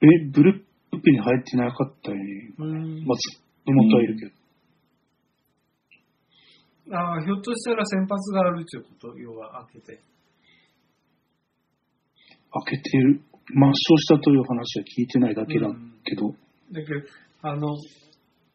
[0.03, 2.23] え、ブループに入ってなかったよね。
[2.59, 3.19] うんまあ、
[3.65, 4.48] 手元はいるけど。
[6.91, 10.01] ああ、ひょっとしたら先発があるっていうこと、要は開けて。
[12.67, 13.21] 開けてる、
[13.55, 15.69] 抹消したという話は聞いてないだけだ
[16.05, 16.33] けど、
[16.73, 17.01] だけど、
[17.43, 17.77] あの、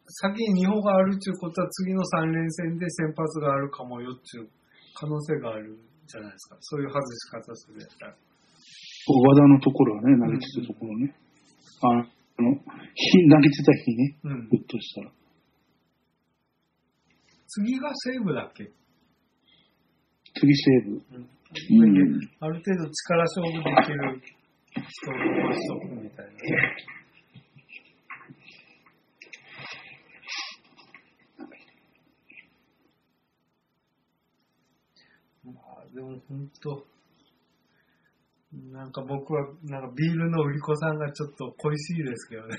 [0.06, 4.48] 先に日本があるっていうことは次の3連戦で先発があるかもよっていう
[4.94, 6.56] 可能性があるじゃないですか。
[6.60, 8.16] そういう外し方するやったら。
[9.06, 11.14] 和田のところはね、投げてたところね。
[11.82, 12.54] あの、
[12.94, 15.12] 日、投げてた日ね、うんひょっとしたら。
[17.54, 18.68] 次が西武だっけ、
[20.34, 21.00] 次西武。
[21.12, 21.28] うんうん
[22.40, 24.20] ある程度力勝負できる
[24.74, 26.32] 人を残しとくみたいな。
[35.44, 36.84] まあ、でも本当、
[38.72, 42.58] なんか僕は、なんかビールの売り子さんがちょっと恋しいですけどね。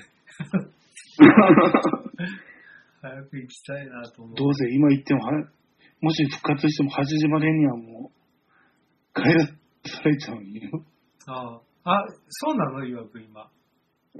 [3.02, 4.34] 早く行きたいなと思う。
[4.36, 5.32] どうせ今言ってもは、
[6.00, 8.10] もし復活しても8時までにはも
[9.14, 10.84] う、帰らされちゃうんよ。
[11.26, 12.84] ああ、あそうなの？
[12.84, 13.48] いわく今。
[14.16, 14.18] え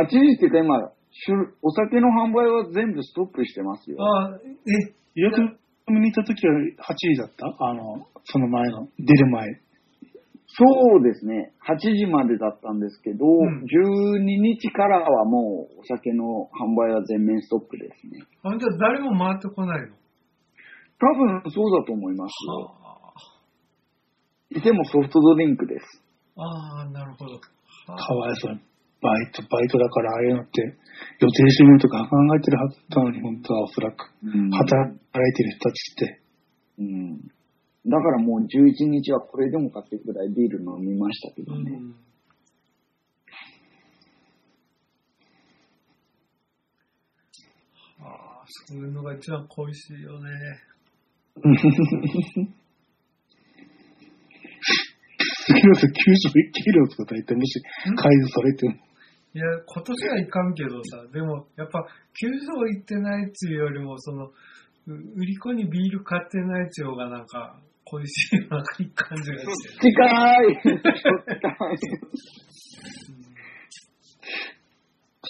[0.00, 0.78] ?8 時ってか今、
[1.10, 1.32] しゅ
[1.62, 3.96] お酒の販売は全部ストップしてますよ。
[4.02, 5.58] ああ、え、予約
[5.88, 7.46] 見に行った時は8時だった？
[7.66, 9.61] あの、その前の、出る前。
[10.54, 11.52] そうですね。
[11.66, 18.24] 8時までだったんですけど、ん12日からはもうお酒の販売は全面ストップですね。
[18.42, 19.96] あじゃあ誰も回ってこないの？
[21.00, 22.32] 多分そうだと思います
[24.54, 26.02] いてもソフトドリンクです。
[26.36, 27.32] あ、ああ、なるほど。
[27.32, 27.40] は
[27.88, 28.60] あかわいそうに。
[29.00, 30.62] バイト、バイトだからああいうのって、
[31.18, 34.10] 予定収入とか考えてるはずなのに、本当はおそらく。
[34.22, 36.20] うん働いてる人たちって。
[36.78, 37.32] うん。
[37.86, 41.72] だからもう11日はこれでもかってぐらいビール飲みましたけどね。
[41.72, 41.94] うん
[48.04, 50.30] ああ、そういうのが一番恋しいよね。
[55.46, 55.90] 次の人91
[56.52, 58.74] キロとか大体もし解除されても。
[59.34, 61.86] いや、今年はいかんけどさ、でも、やっぱ、
[62.20, 64.32] 球場行ってないっていうよりも、その、う
[65.16, 67.58] 売り子にビール買ってないっていう方がなんか、
[67.92, 68.62] 恋しいような
[68.94, 69.68] 感じがして。
[69.80, 70.96] 近い近い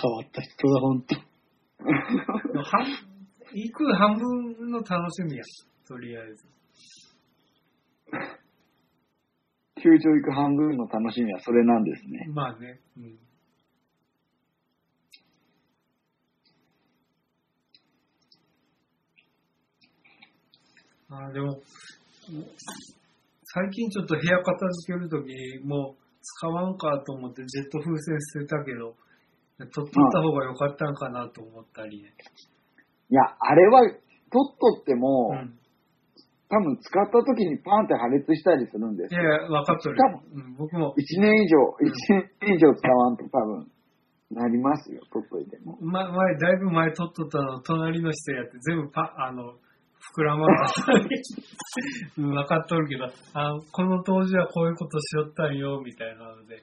[0.01, 1.17] 変わった人だ、本当。
[2.63, 2.87] 半
[3.53, 5.43] 行く半分の楽しみや。
[5.89, 6.47] とりあえず。
[9.83, 12.29] 球場行く半分の楽しみはそれなんですね。
[12.33, 12.81] まあね。
[12.97, 13.19] うん。
[21.11, 21.61] あーでも、
[23.45, 25.29] 最近ちょっと部屋片付けるとき、
[25.65, 28.97] もう使わんかと思ってジェット風船捨てたけど、
[29.59, 32.15] 取っとった方が良かったんかなと思ったりね。
[33.11, 35.59] いや、あれは、取っとっても、うん。
[36.49, 39.21] 多分使った時にパンって破裂したりするんですよ。
[39.21, 40.23] いやいや、分かっとる多よ。
[40.35, 43.73] うん、僕も、1年以上、1年以上使わんと多分、
[44.33, 45.79] なりますよ、取っといても。
[45.81, 49.57] ま、前、だいぶ前取っとったの、隣の人やって、全部パ、あの、
[50.15, 51.09] 膨らまなかったり、
[52.19, 56.63] う ん分かっとるけど、あこの当時はこういうことしよったんよ、みたいなので、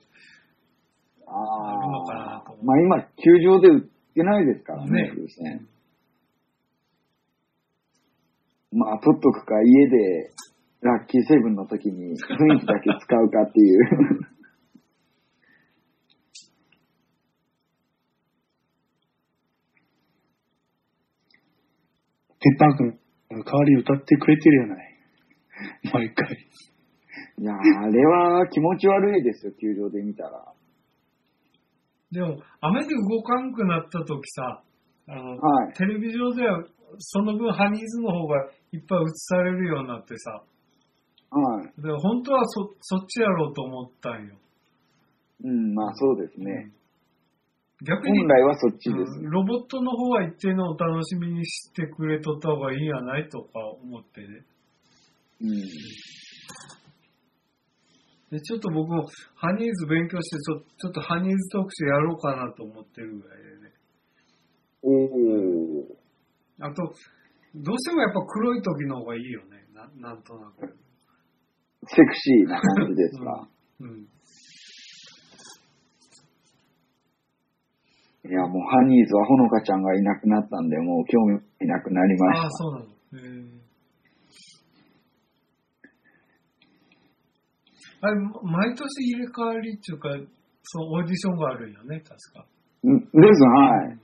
[1.26, 2.54] ああるのかなあと。
[2.54, 2.66] 思う。
[2.66, 3.82] まあ今、球場で売っ
[4.14, 5.10] てないですからね、ね。
[5.10, 5.68] 風船。
[8.72, 10.32] まあ、取っとくか、家で、
[10.82, 13.80] ラッキーセブンの時に雰囲気だけ使うかっていう。
[22.42, 23.09] ペッパー
[23.40, 25.00] 君、代わりに歌ってくれてるやない。
[25.94, 26.38] 毎回。
[27.40, 30.54] いやー、あれは気持ち悪いですよ、球場で見たら。
[32.12, 34.64] でも、雨で動かんくなった時さ、
[35.08, 36.64] あの、はいテレビ上では、
[36.98, 40.44] その分ハニーズの方がいっぱい映されるようになってさ、
[41.32, 41.82] はい。
[41.82, 44.36] で本当はそそっちやろうと思ったんよ。
[45.44, 46.72] うん、まあそうですね。
[47.86, 49.20] 逆に本、来はそっちです。
[49.20, 54.28] うんロボットの方は一定のお楽しみにしてくれとった方がいいんやないとか思ってね。
[55.42, 55.50] うん。
[58.32, 63.74] で、ちょっと僕もハニーズ勉強してちょ、ちょっとハニーズ特集やろうかなと思ってるぐらいでね。
[64.84, 65.96] おー。
[66.62, 66.94] あと、
[67.56, 69.66] どうしてもやっぱ黒い時の方がいいよね。
[69.74, 70.78] ななんとなく。
[71.88, 73.48] セクシーな感じですか？
[73.80, 74.08] うん。
[78.30, 82.50] いや、もうハニーズはほのかちゃんがいなくなったんで、もう興味なくなりましああ、た。
[82.52, 82.86] そうなの。
[82.86, 82.88] へ
[83.56, 83.60] え
[88.02, 90.10] あれ、毎年入れ替わりっていうか、
[90.62, 92.46] そのオーディションがあるんよね、確か。
[92.88, 93.98] んです、はい。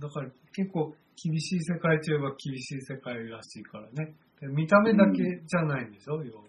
[0.00, 4.14] だから結構厳しい世界といえば厳しい世界らしいからね。
[4.40, 6.44] で見た目だけじゃないんでしょ、要は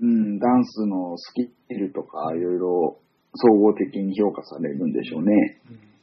[0.00, 1.32] うん、ダンスのス
[1.68, 2.98] キルとか、いろいろ
[3.34, 5.60] 総合的に評価されるんでしょうね。
[5.70, 5.97] うん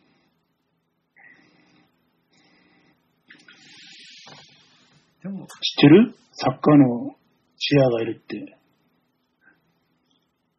[5.26, 5.50] でも、知っ
[5.82, 6.14] てる？
[6.34, 7.16] サッカーの
[7.58, 8.38] チアがいるって。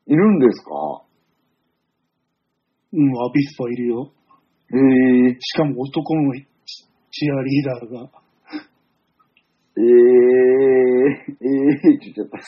[0.09, 1.07] いるんですか？
[2.93, 4.13] うん、アビスパいるよ。
[4.73, 4.77] へ
[5.31, 6.49] えしかも男のチ
[7.13, 8.11] チアリーダーが。
[9.77, 12.39] えー、えー、って言っちゃった。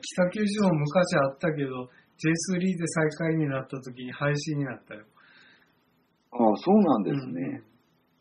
[0.00, 5.04] 北九州も昔あったけど、J3 で最下位になった時に廃止になったよ。
[6.32, 7.62] ああ、そうなんですね。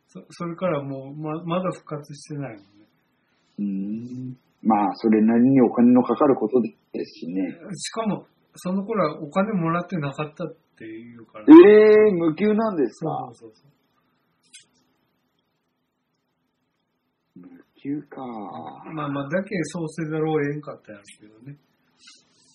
[0.08, 2.88] そそれからもうままだ復活してないもんね。
[3.60, 4.38] うん。
[4.64, 6.70] まあ、それなりにお金のかかることで
[7.06, 7.44] すしね。
[7.76, 11.46] しかも、その頃はお金もらってなかったっていうから。
[11.46, 13.72] ええー、無給なんですそうかそうそう
[17.36, 17.50] 無
[17.82, 18.22] 給か。
[18.94, 21.58] まあまあ、だけそうせざるを得んかったやろうけどね。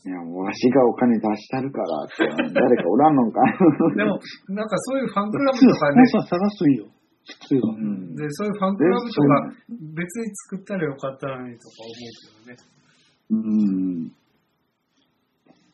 [0.05, 3.41] いや、もうわしがお金出したるからって、誰かおらんのか。
[3.95, 6.87] でも、なんかそういうファンクラブとかね、 探すんよ。
[7.27, 7.75] 普通は。
[7.75, 9.29] うんで、そういうファンクラブとか
[9.95, 12.11] 別に作ったらよかったのにとか思う
[12.47, 12.73] けどね。
[13.31, 14.13] うん。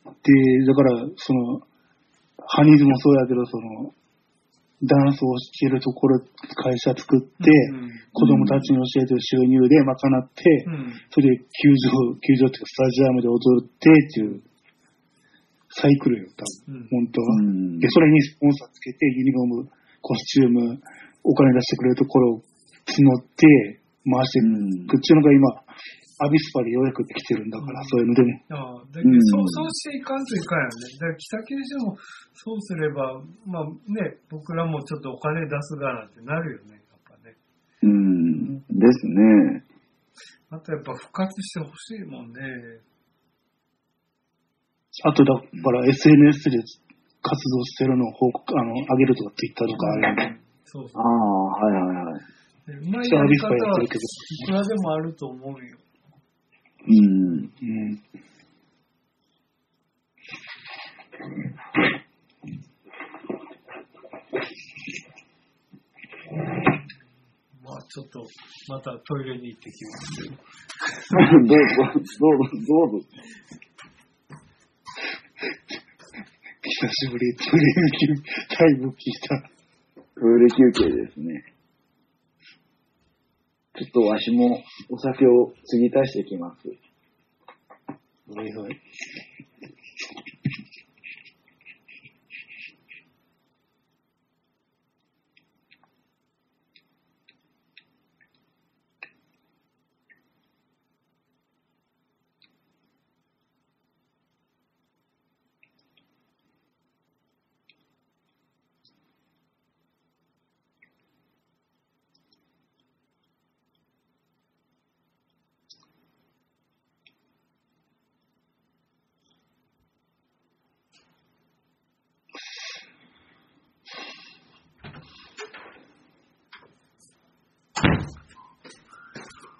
[0.09, 1.61] で、だから、その、
[2.47, 3.93] ハニーズもそうやけど、その、
[4.83, 5.27] ダンスを
[5.61, 6.19] 教えるところ、
[6.55, 7.27] 会社作って、
[7.73, 10.93] うん子供たちに教えてる収入で賄って、うん。
[11.11, 14.41] それで球場、球場っていうかスタジアムで踊ってっていう、
[15.69, 16.81] サイクルよ、多分。
[16.81, 17.27] うん本当は。
[17.35, 19.69] うんで、それにスポンサーつけて、ユニフォーム、
[20.01, 20.81] コスチューム、
[21.23, 25.69] お金出してくれるところを募って、回していくっていうのが今、
[26.19, 28.27] アビスパでようやくできてるんだから、うんそういうのでも。
[28.51, 30.71] ああ、だけど、うんそう、そうしていかんといかんよね。
[30.99, 31.97] だから北九州も
[32.33, 37.35] そうすれば、まあね、僕らもちょっとお金出すがなってなるよね、やっぱね。
[37.83, 38.59] うん。
[38.59, 39.63] ですね。
[40.51, 42.41] あとやっぱ復活してほしいもんね。
[45.05, 46.57] あと、だから SNS で
[47.21, 50.38] 活動してるのを報告、あの、上げるとか、ツイッターとかある
[50.77, 50.85] よね。
[50.85, 52.21] ああ、そうそはいはいはい。
[52.71, 52.91] う。
[52.91, 53.99] まいやり方はやってるけど。
[54.41, 55.77] いくらでもあると思うよ。
[56.87, 57.51] うん。
[57.61, 58.01] うん。
[67.63, 68.25] まあちょっと、
[68.69, 70.35] またトイレに行ってきますけ ど。
[71.45, 73.07] どうぞ、どうぞ、どうぞ。
[76.61, 77.65] 久しぶり、トイレ
[78.15, 78.95] にタイム聞い
[79.27, 79.58] た。
[80.19, 81.45] トイレ休憩ですね。
[83.73, 86.67] ちょっとわしもお酒を継ぎ足してきます。
[86.67, 88.81] はいはい。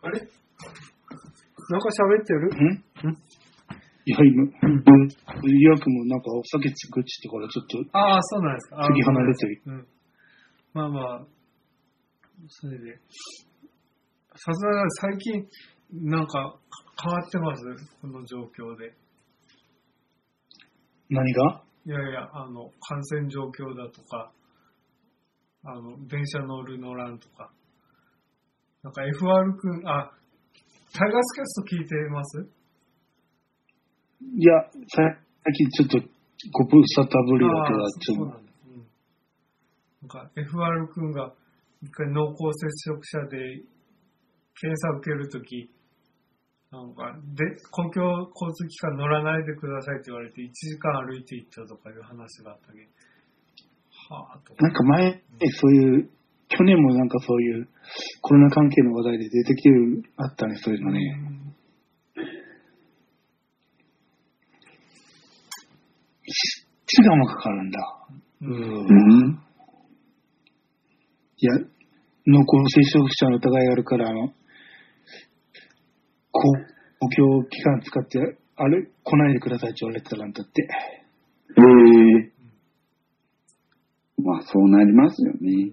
[0.02, 0.20] あれ？
[0.20, 2.48] なんか喋ってる？
[2.50, 3.18] ん？
[4.06, 4.50] いや、今、うん、
[5.44, 8.88] ゆうやくんもなんかお酒作ってからちょっと、ああ、そうなんですか。
[8.88, 9.62] 次離れてる。
[9.66, 9.88] うん。
[10.74, 11.26] まあまあ、
[12.48, 13.00] それで。
[14.36, 15.48] さすがに最近、
[16.10, 16.58] なんか
[17.04, 17.64] 変わってます？
[18.02, 18.96] この状況で。
[21.10, 21.64] 何が？
[21.86, 24.32] いやいや、あの、感染状況だとか、
[25.66, 27.52] あの、電車乗る乗らんとか。
[28.84, 30.12] なんか FR 君、あ、
[30.94, 32.50] タイガースキャスト聞いてます？
[34.22, 35.18] いや、最
[35.54, 36.10] 近ちょっと、
[36.52, 38.40] ご無沙汰ぶりだけど、ああちょっと
[40.02, 41.34] なんか FR 君が
[41.84, 43.64] 一回濃厚接触者で
[44.62, 45.70] 検査受けるとき、
[46.72, 52.86] なんか、で、公共交通機関乗らないでくださいって言われて1時間歩いて行ったとかいう話があったけど、
[54.14, 54.62] はぁとか。
[54.62, 56.10] なんか前、そういう、
[56.50, 57.70] 去年もなんかそういう
[58.22, 61.00] コロナ関係の話題で出てきてる、あったね、そういうのね。
[61.34, 61.40] うん
[66.92, 67.80] 血がもかかるんだ。
[68.42, 69.40] うんうん。
[71.38, 71.54] いや、
[72.26, 74.30] 濃厚接触者の疑いがあるから、あの、
[76.32, 76.42] 公
[77.00, 80.68] 公共機関使ってあれ来ないでくださいって言われてたらんだって。
[81.58, 81.62] え
[82.26, 82.32] え
[84.22, 85.72] まあ、そうなりますよね。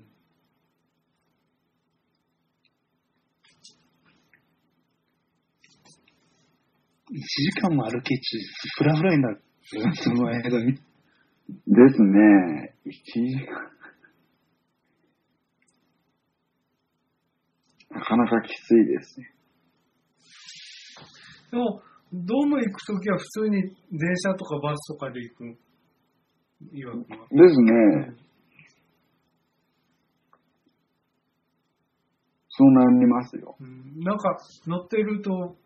[7.11, 8.38] 1時間も歩けち、
[8.78, 9.42] フラフラになる？
[9.94, 10.74] その間に。
[10.74, 10.80] で
[11.94, 12.74] すね。
[12.84, 13.76] 1時間。
[17.90, 19.32] なかなかきついですね。
[21.52, 21.80] でも、
[22.12, 23.72] ドーム行くときは普通に電
[24.18, 25.59] 車とかバスとかで行く。
[26.72, 27.28] 岩君は。
[27.30, 28.16] ですね。
[32.48, 33.57] そうなりますよ。
[33.61, 34.36] うんなんか
[34.66, 35.57] 乗ってると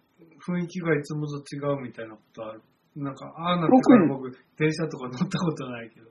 [0.47, 2.63] 雰囲気がいつもと違うみたいなことある。
[2.97, 6.11] なんか、ああなってから僕、電車とか乗ったことないけど。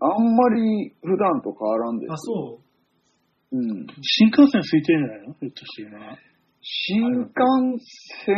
[0.00, 2.12] あんまり普段と変わらんですよ。
[2.14, 2.60] あ、そ
[3.52, 3.56] う？
[3.56, 3.86] うん。
[4.02, 5.34] 新幹線空いてるんじゃないの？
[5.40, 6.18] ひょっとしてね。
[6.60, 7.32] 新幹
[8.26, 8.34] 線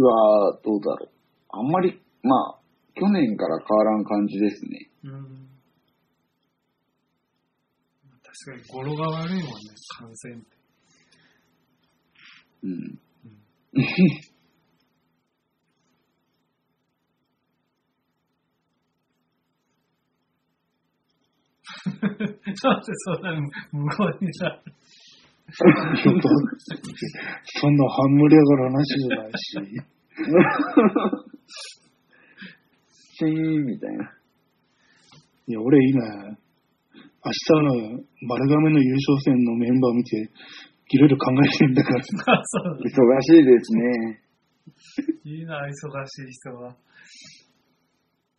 [0.00, 1.10] はどうだろう。
[1.50, 2.58] あんまり、まあ、
[2.94, 4.90] 去年から変わらん感じですね。
[5.04, 5.48] うん。
[8.22, 9.48] 確かに語呂が悪いもんね、
[9.98, 10.61] 感染って。
[12.62, 12.70] うん。
[12.70, 12.98] うん。
[21.84, 22.80] なん。
[22.80, 23.22] でそん。
[23.22, 23.32] な
[23.72, 24.62] 無言になる
[25.52, 26.28] ちょっと、
[27.60, 27.76] そん。
[27.76, 29.58] な半盛り上がる話じゃないし。
[33.18, 34.04] シーンみたいな。
[35.48, 40.30] いや、俺今、明日の丸亀の優勝戦のメンバー見て、
[40.94, 41.96] いろいろ考えてるんだから。
[42.34, 44.22] あそう忙しいですね。
[45.24, 46.76] いいな、忙しい人は。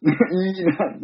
[0.03, 0.05] い
[0.61, 0.99] いな。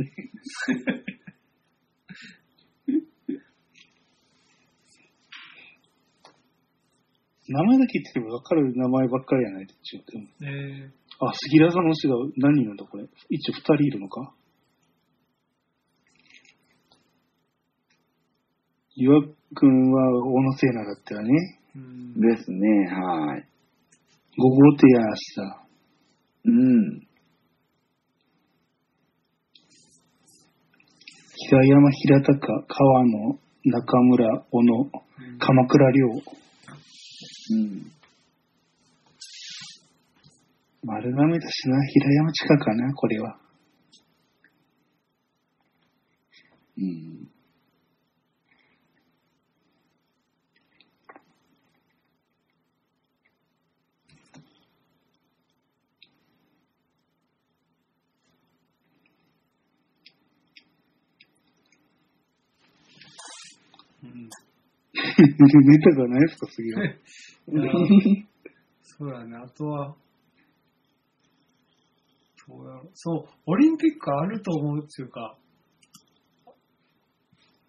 [7.48, 10.12] 名前だけ言ってれば分かる名前ばっかりやないでちょっと
[10.46, 10.92] え
[11.22, 13.06] あ、杉田さんの人が何人なんだこれ？
[13.30, 14.34] 一応二人いるのか？
[18.96, 19.22] 岩
[19.56, 21.60] 君は大野聖奈だったよね。
[22.16, 23.48] ですね、はい。
[24.38, 25.66] 5号手やしさ。
[26.46, 27.08] うん。
[31.36, 34.90] 平山、平高、川野、中村、小野、うん
[35.40, 36.08] 鎌倉亮。
[37.52, 37.92] うん。
[40.84, 43.40] 丸亀だしな、平山近くかな、これは。
[46.78, 46.84] うん。
[46.84, 46.88] う
[47.26, 47.29] ん
[65.00, 66.84] ネタがないですか、杉田。
[66.84, 66.96] いや
[68.82, 69.96] そうだね、あとは、
[72.48, 75.38] どうやろうそう、オリンピックあると思うっていうか、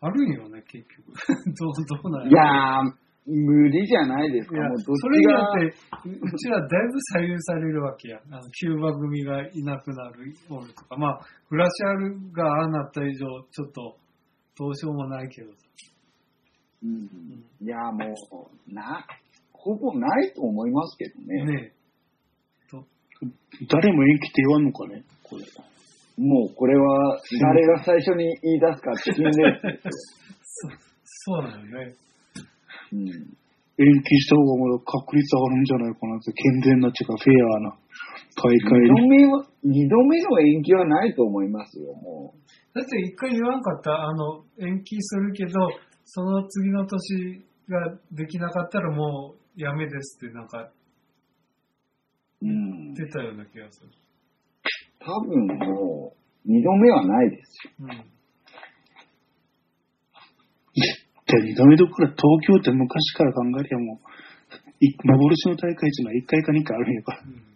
[0.02, 1.12] あるんよね、結局。
[1.58, 2.92] どう、どうなんいやー、
[3.26, 4.56] 無理じゃないですか。
[4.56, 5.66] もうどっそれによちが、って、
[6.08, 8.20] ううちらだいぶ左右されるわけや。
[8.30, 10.96] あのキューバ組がいなくなる、おるとか。
[10.96, 11.20] まあ、
[11.50, 13.98] グラシアルがああなった以上、ちょっと、
[14.58, 15.52] どうしようもないけど。
[16.82, 18.14] うん、いやーも
[18.70, 19.06] う、な、
[19.52, 21.44] ほぼないと思いますけどね。
[21.44, 21.72] ね
[23.68, 25.44] 誰も延期って言わんのかね、これ。
[26.16, 29.80] もうこれは、誰が最初に言い出すかって決める。
[30.42, 30.68] そ
[31.04, 31.94] そうなのね。
[32.92, 33.06] うん。
[33.80, 37.76] 延期した方がまだ確率上がるんじゃないかなって、健全なっていうか、フェアな
[38.36, 39.08] 大会二度に。
[39.08, 42.34] 目は、二度目の延期はないと思いますよ、も
[42.74, 45.52] だって一回言わんかった、あの、延期するけど、
[46.04, 50.70] その次の年ができなかったらもうやめですってなんか
[52.42, 52.46] う。
[52.46, 52.94] うん。
[52.94, 53.90] 出たような気がする。
[54.98, 57.72] 多分もう、二度目はないですよ。
[57.80, 57.88] うん。
[60.76, 64.10] じゃあ二度目どころか東京って昔から考えりゃもう、
[64.80, 67.50] い幻の大会っていうのは1回か2回あるんやから、うん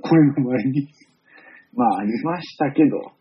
[0.00, 0.88] これの前に。
[1.74, 3.12] まあ、ありましたけど。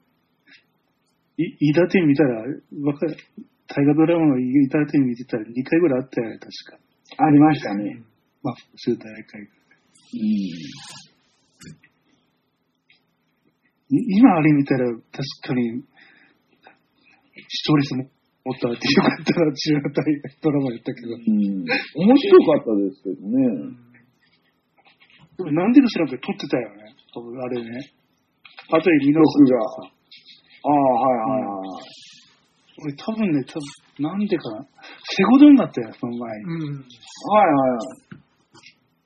[1.37, 3.17] い、飯田店見たら、わかる、
[3.67, 6.79] 大河ドラマの飯田店見てたら2回ぐらいあったよね、確か。
[7.25, 8.03] ありましたね。
[8.43, 9.47] まあ、普通大会が。
[10.13, 10.19] うん。
[13.89, 15.01] い今あれ見たら、確
[15.47, 15.83] かに、
[17.47, 18.03] 視聴率も
[18.47, 21.07] もっとあってよかったな、中華大会ドラマやったけど。
[21.15, 21.65] うん。
[21.67, 23.47] 面白かったですけどうね。
[23.47, 23.87] ん
[25.37, 26.95] でもなんでか知らんけど撮ってたよね。
[27.13, 27.69] 多分あれね。
[28.71, 32.06] 後で見直す録画ああ、はいはいはい。
[32.79, 33.59] 俺多分ね、多
[33.97, 34.61] 分なんでかな。
[34.61, 36.43] セゴドになったよ、その前に。
[36.43, 36.75] うん。
[36.75, 38.17] はいはいはい。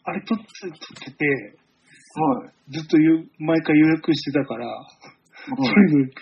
[0.04, 1.26] あれ撮って、撮ってて、
[2.14, 2.74] はい。
[2.74, 4.68] ずっとゆ毎回予約してたから、
[5.46, 6.14] それの引き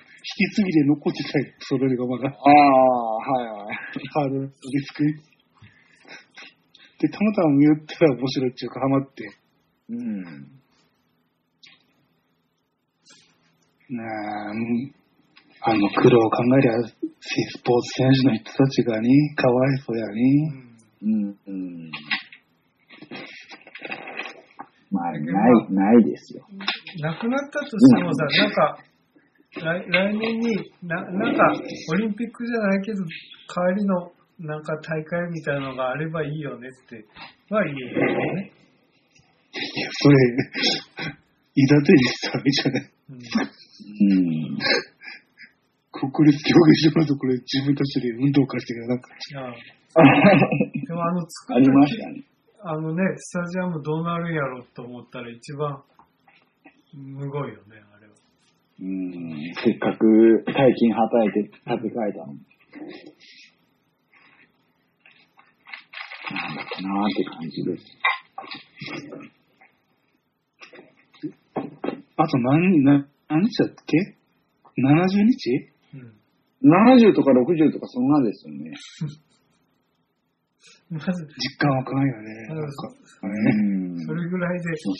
[0.55, 2.29] 継ぎで残ってたよ、それがまだ。
[2.29, 3.75] ああ、はいはい。
[4.13, 4.49] ハードディ
[4.83, 5.13] スクに。
[6.99, 9.31] で、たまたま見よったら面白いっていうか、ハマって。
[9.89, 10.23] うん。
[13.89, 14.98] なあ、うん
[15.61, 16.93] あの苦労を考えりゃ、ス
[17.63, 20.21] ポーツ選手の人たちがね、かわいそうやうね。
[20.61, 21.35] んうん。
[21.47, 21.91] うん。
[24.91, 25.21] まあ、ない、
[25.71, 26.45] ないですよ。
[27.01, 28.77] なくなったとしてもさ、なんか、
[29.51, 31.53] 来来年にな、なんか、
[31.91, 33.03] オリンピックじゃないけど、
[33.53, 37.05] 代わりの、なんか大会みたいなのがあればいいよねって、
[37.49, 38.51] は言えるよね。
[39.51, 40.15] いや、それ、
[41.55, 42.91] いだてにしたらいいじゃない。
[43.09, 44.15] うんう
[44.55, 44.57] ん。
[45.91, 49.41] 国立競技場のところで自分たちで運動会してからなんか、いや
[50.87, 52.23] でもあの、作ありましたね。
[52.61, 55.81] あのね、スタジアムどうなるんやろと思ったら一番、
[56.93, 58.13] むごいよね、あれは。
[58.81, 59.53] うん。
[59.63, 62.39] せっかく大金はたいて建て替えたのに。
[66.31, 67.83] なんだかなーって感じです。
[72.17, 73.97] あと何、な何日だっけ
[74.77, 75.49] ?70 日？
[75.55, 75.78] うん。
[76.63, 78.73] 70とか60とかそんなですよね。
[80.91, 82.47] まず、実感わかんよね。
[82.49, 82.71] うんなんか、
[83.21, 83.99] うん。
[84.05, 84.91] それぐらいで、そ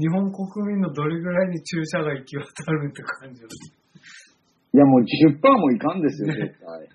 [0.00, 6.88] 日本国民のどれぐらいに注射が行き渡るって感じいやもう10%もいかんですよ、絶対。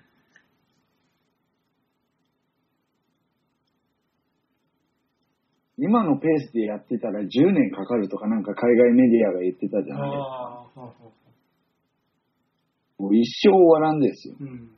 [5.76, 11.23] 今のペースでやってたら10年かかるとかなんか海外メディアが言ってたじゃないですか。
[12.98, 14.36] もう一生終わらんですよ。
[14.40, 14.70] ううん。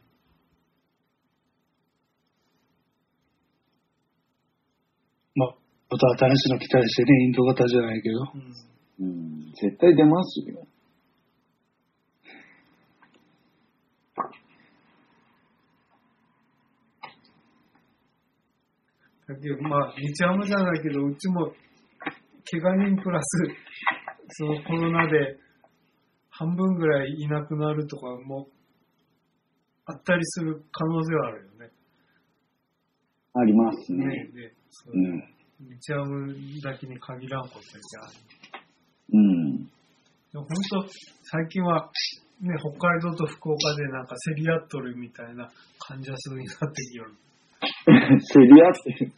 [5.34, 5.54] まあ、
[5.90, 8.18] また新しいの期待してね、インド型じゃないけど。
[8.34, 10.66] うんうん、絶対出ますよ。
[19.28, 21.52] だけど、まあ、日ハムじゃないけど、うちも、
[22.48, 23.26] 怪我人プラス、
[24.28, 25.36] そのコロナで、
[26.39, 28.49] 半分ぐらいいなくなるとかも、
[29.87, 31.70] あったりする可能性はあるよね。
[33.34, 34.05] ありますね。
[34.05, 35.37] ねでそううん。
[35.59, 38.11] 日ハムだけに限らんことじゃあ
[39.12, 39.64] うん。
[39.64, 39.70] で
[40.34, 40.49] も本
[40.82, 40.89] 当、
[41.22, 41.91] 最近は、
[42.43, 47.14] ね、北海道と福岡でなんか競り合っとるみたいな患者数になってきよる。
[48.34, 49.12] 競り合ってる。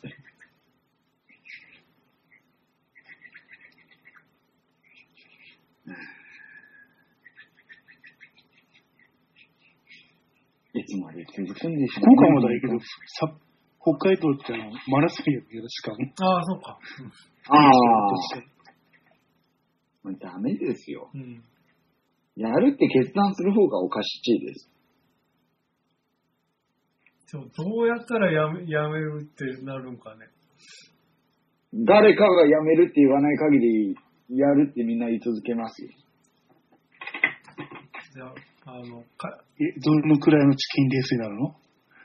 [10.74, 13.28] いつまで続くんでしょ福岡もだけど、さ
[13.80, 15.96] 北海道ってあのマラソンやけど、しかも。
[16.20, 16.78] ああ、そうか。
[17.50, 17.72] ああ。
[20.20, 21.10] ダメですよ。
[21.14, 21.20] うん。
[21.20, 21.44] うん
[22.38, 24.70] やるって決断する方がおかしいです。
[27.26, 30.28] そうどうやったらやめやめるってなるんかね。
[31.84, 33.96] 誰かが辞めるって言わない限り、
[34.30, 35.88] やるってみんな言い続けますよ。
[38.14, 38.34] じゃあ、
[38.68, 41.56] あの、かえ、どのくらいのチキンレースになるの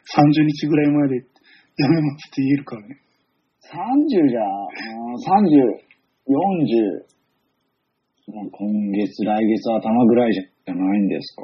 [0.08, 3.02] ?30 日ぐらいまでやめますって言えるからね。
[3.68, 5.84] 30じゃ、うん30、
[6.24, 7.04] 40、
[8.32, 11.44] まあ今月、来月頭ぐらいじゃないんですか？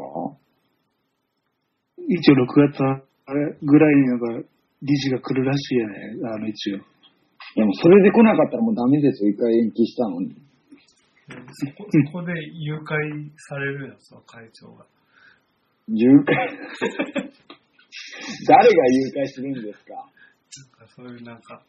[2.07, 2.79] 一応6月
[3.61, 4.25] ぐらいになんか
[4.81, 5.95] 理事が来るらしいよね、
[6.33, 6.77] あの一応。
[6.77, 6.79] い
[7.59, 9.29] やもうそれで来なかったらもうダメですよ。
[9.31, 10.35] 一回延期したのに。
[11.29, 14.85] そこそこで誘拐されるよ、その会長が。
[15.91, 16.25] 誘拐
[18.47, 19.93] 誰が誘拐するんですか？
[19.95, 21.63] なんかそういうなんか、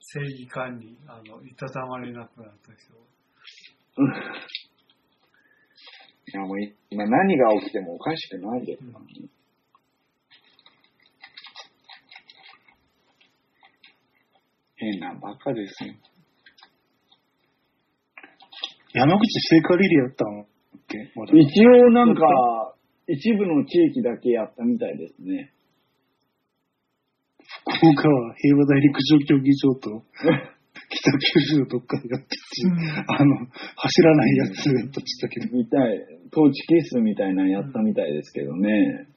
[0.00, 3.00] 正義感に、あの、いたたまれなくなった人が。
[6.30, 6.56] いやもう
[6.90, 9.06] 今何が起きてもおかしくないですからね。
[14.76, 15.94] 変なバカですよ。
[18.94, 20.46] 山口聖火リレーやったのっ
[20.86, 20.98] け？
[21.40, 22.20] 一応なんか、
[23.08, 25.52] 一部の地域だけやったみたいですね。
[27.80, 30.04] 福岡は平和大陸上競技場と
[30.90, 32.36] 北九州のどっかでやってて、
[33.08, 33.46] あの、
[33.76, 39.08] 走らないやつやったって言ったけど、みたい、トーチキスみたいなのやったみたいですけどね。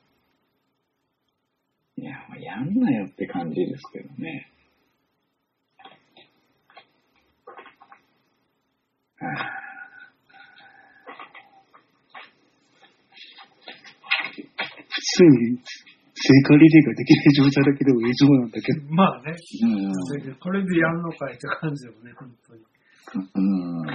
[1.98, 4.52] いや、もうやんなよって感じですけどね。
[9.18, 9.61] はあ
[15.12, 15.60] 普通に
[16.14, 22.62] 聖火リレーができない状態だけでも異常なんだけど、まあね、うんそれでこれでやんのかいって感じだよね、本当に。
[23.36, 23.86] うん。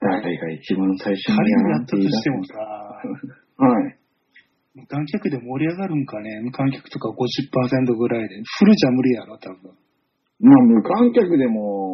[0.00, 2.54] 誰が一番最初にやったとしてもさ、
[3.64, 3.96] はい。
[4.74, 8.42] 無観客で盛り上がるんかね無観客とか50%ぐらいで。
[8.58, 9.72] フルじゃ無理やろ、多分。
[10.38, 11.85] まあ、無観客でも、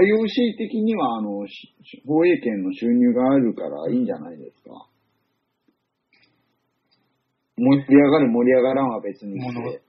[0.00, 1.74] IOC 的には、あの、し
[2.06, 4.88] 放映権の収入があるからいいんじゃないですか。
[7.56, 9.82] 盛り上がる盛り上がらんは別にして。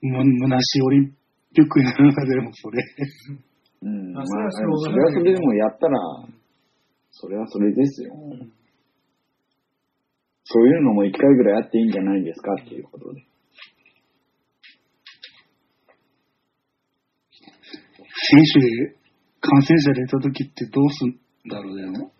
[0.00, 1.10] む、むなしオリン
[1.54, 2.82] ピックになる中でもそれ。
[3.82, 4.12] うん。
[4.12, 5.98] まあ、それはそれはそれでもやったら、
[7.10, 8.14] それはそれですよ。
[10.44, 13.22] そういうのも一回ぐらいやっていいんじゃないですかっていうことで。
[18.30, 18.96] 選手で
[19.40, 21.16] 感染者出た時ってどうすん
[21.48, 22.12] だろうでも。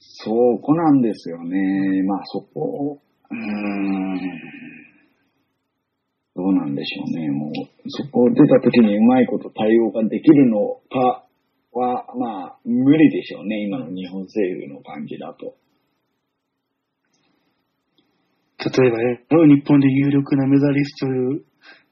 [0.00, 2.02] そこなんですよね。
[2.02, 2.98] まあそこ、
[3.30, 4.64] うーん。
[6.34, 7.30] どうなんでしょうね。
[7.30, 7.50] もう、
[7.86, 11.24] そこ出た時にうまいこと対応ができるのか
[11.72, 13.62] は、まあ、無理でしょうね。
[13.62, 15.54] 今の日本政府の感じだと。
[18.58, 21.00] 例えば、え日本で有力なメダリス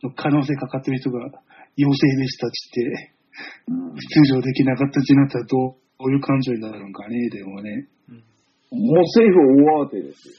[0.01, 1.31] トの可能性かかってる人が
[1.77, 3.13] 陽性でしたっつって、
[3.69, 7.89] うん出場できなかったってなったらどういう感情になるのかね、でもね。
[8.71, 9.41] もう政府
[9.81, 10.35] 大慌てですよ。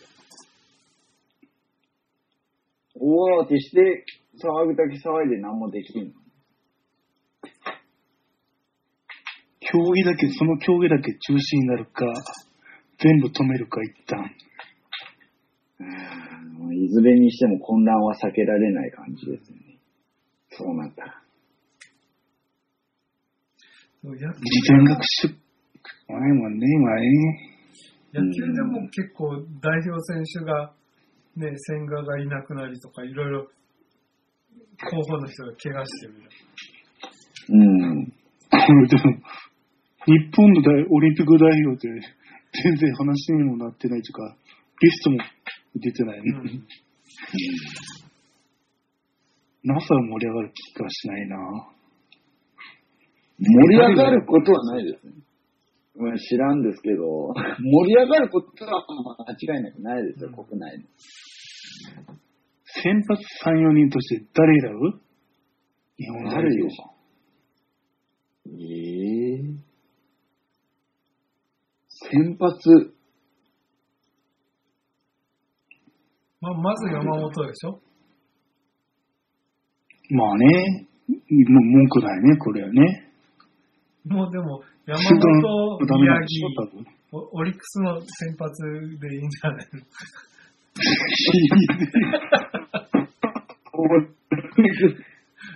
[2.96, 4.06] 大慌てして、
[4.38, 6.12] 騒ぐだけ騒いで何もできんの？
[9.60, 12.06] 競技だけ、その競技だけ中止になるか、
[13.00, 14.32] 全部止めるか、一旦。
[15.80, 19.80] うんいずれにしても混乱は避けられない感じですよね。
[20.52, 21.23] そうなったら。
[24.04, 24.36] そう野球事
[24.68, 27.08] 前学習、ないもんね、今ね。
[28.14, 29.32] 野球でも結構
[29.64, 30.74] 代表選手が、
[31.38, 33.48] ね、千賀がいなくなりとか、いろいろ
[34.92, 38.12] 候補の人が怪我してるじうん。
[38.88, 39.04] でも、
[40.06, 41.88] 日本の大オリンピック代表って
[42.62, 44.36] 全然話にもなってないというか、
[44.82, 45.18] リストも
[45.76, 46.24] 出てないね。
[46.30, 46.68] うん。
[49.64, 51.73] NASA は盛り上がる気がしないな
[53.40, 55.14] 盛り上がることはないですね。
[55.96, 58.84] まあ、知らんですけど、 盛り上がることは
[59.28, 60.46] 間違いなくないですよ、うん。
[60.46, 60.86] 国内の。
[62.66, 65.00] 先発3、4人として誰選ぶ？
[65.98, 66.94] 日本代表。
[68.46, 68.52] え
[69.36, 69.40] え
[72.12, 72.94] 先発、
[76.42, 77.80] まあ、まず山本でしょ？
[80.10, 83.13] まあね、もう文句ないね、これはね。
[84.06, 86.48] もうでも、山本、宮城。
[87.12, 88.64] オオリックスの先発
[89.00, 89.82] でいいんじゃないの？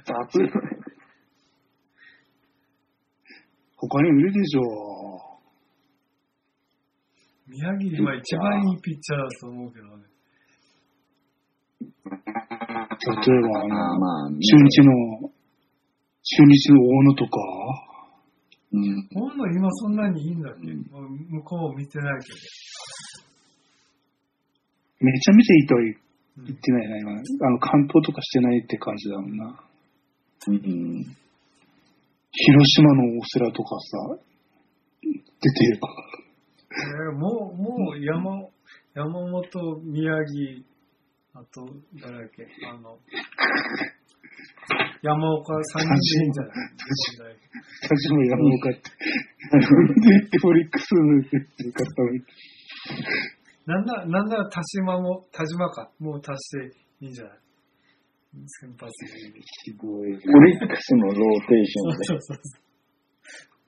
[0.05, 0.39] 雑。
[3.77, 4.61] 他にもいるでしょ
[7.47, 10.03] 宮城は一番いいピッチャーだと思うけどね。
[12.07, 15.29] 例えば、あの、まあまあ、中日の、
[16.23, 17.29] 中日の大野とか、
[18.73, 19.07] うん。
[19.13, 22.33] ほんの今そんなにいいんだっけ、うんもう向こう見てないけ
[24.99, 27.11] めちゃめちゃいいとは言ってないな、今。
[27.11, 29.63] あの、関東とかしてないって感じだもんな。
[30.47, 31.05] うん。
[32.31, 34.17] 広島の大瀬良とかさ、
[35.03, 35.09] 出
[35.51, 35.79] てる。
[35.79, 38.49] えーもう、もう山、
[38.93, 40.63] 山本、宮城、
[41.33, 41.67] あと、
[42.01, 42.97] 誰だっけ、あの、
[45.01, 46.53] 山岡3人でいいんじゃない？
[47.87, 48.79] 田島山岡って。
[48.79, 52.13] で、オリックスの方も
[53.65, 57.33] なんだ、なんなら田島も、田島か、もう足していいんじゃない？
[58.47, 59.07] 先発で。
[59.41, 60.13] すごい。
[60.13, 60.19] オリ
[60.57, 61.15] ックスのロー
[61.47, 62.05] テーションで。
[62.05, 62.37] そうそう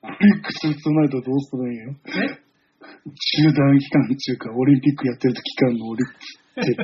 [0.02, 1.94] オリックスとないとどうするんよ？
[2.06, 2.24] そう。
[2.24, 2.26] え？
[2.80, 6.76] 中断期間中か、オリンピックやってる期間のオリックスって。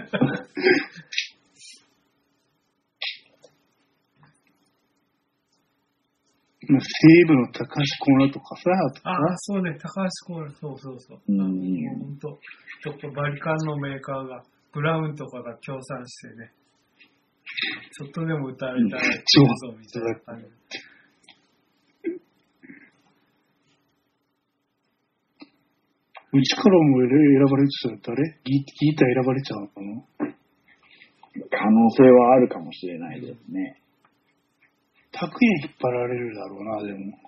[6.68, 8.62] まあ西武の高橋コーナーとかさ、
[8.94, 11.20] とかあ、そうね、高橋光成、そうそうそう。
[11.28, 12.38] うんもうほんと、
[12.82, 14.42] ちょっとバリカンのメーカーが、
[14.72, 16.52] ブラウンとかが協賛してね、
[17.92, 20.46] ちょっとでも歌いたい超そうみたいな感じ。
[26.32, 27.08] うちからも選
[27.48, 27.70] ばれて
[28.04, 30.04] たら誰ギギター選ばれちゃうの
[31.50, 33.80] 可能性はあるかもしれないですね。
[35.18, 37.18] 拓也引っ張られるだろうな、でも。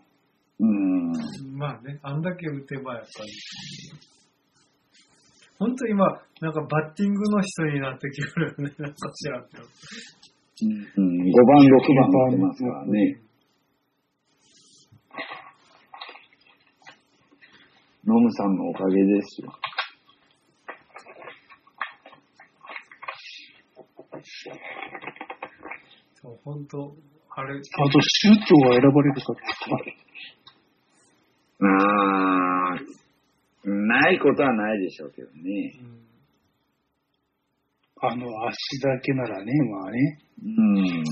[0.61, 1.13] うん。
[1.57, 3.31] まあね、あんだけ打てばやっぱり。
[5.59, 6.07] 本当今、
[6.41, 9.65] なんかバッティングの人になってきてるよね、なんか知らんけど。
[10.61, 13.21] うん、5番、6番打ってますからね。
[18.05, 19.53] ノムさんのおかげですよ。
[26.15, 26.97] そう、本当
[27.39, 29.43] あれ、あと、州長が選ばれるかって。
[31.61, 35.79] あー、ないことはないでしょうけどね。
[35.81, 35.99] うん
[38.01, 40.21] あの、足だけならね、まあね。
[40.45, 41.03] うん。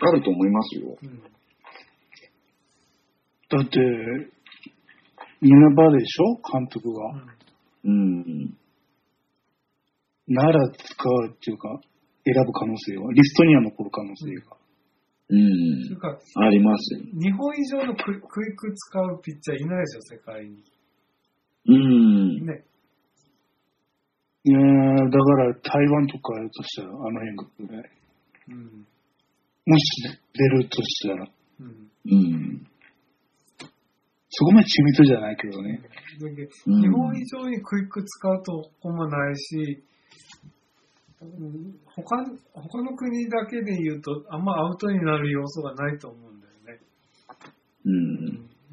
[0.00, 0.98] あると思いますよ。
[1.00, 1.22] うん
[3.48, 3.78] だって、
[5.40, 6.40] 稲葉でしょ？
[6.52, 7.12] 監督が。
[7.84, 8.56] うん。
[10.26, 11.80] なら使うっていうか、
[12.24, 14.56] 選ぶ可能性は、リストには残る可能性が。
[15.30, 15.40] うん
[16.44, 17.00] ありますよ。
[17.14, 20.64] 日本以上のクイック使うピッチャーいないでしょ、世界に。
[21.66, 22.46] うん。
[22.46, 22.64] ね。
[24.42, 27.36] いやーだから台湾とかやるとしたら、あの辺
[27.68, 27.90] ぐらい。
[28.48, 28.86] うん。
[29.66, 30.02] もし
[30.34, 31.90] 出るとしたら、うん。
[32.06, 32.66] うん。
[34.30, 35.80] そこまで緻密じゃないけどね。
[36.66, 39.90] 日本以上にクイック使うとこもないし、うん
[41.20, 41.26] 他
[42.54, 46.80] 他の国だけで言うと、あんまアウトになる要素がないと思うんだよね。
[47.84, 47.90] う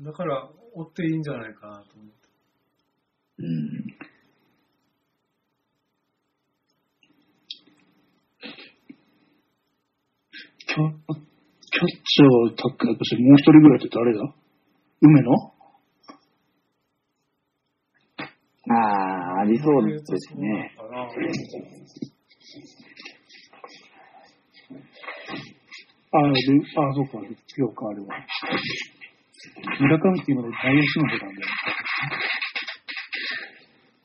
[0.01, 0.05] ん。
[0.05, 2.13] だから、追っていいんじゃないかなと思って。
[3.39, 3.45] うん。
[10.67, 14.33] キャキャッチャータックだとしてもう一人ぐらいって誰だ？
[15.01, 15.31] 梅野？
[18.69, 20.73] ああ、ありそうですね。
[20.77, 21.15] そうなのか
[26.11, 28.07] あ、ルあ、そうか、違うか、あれは。
[29.79, 31.47] 村上って今の大吉の方なんだよ。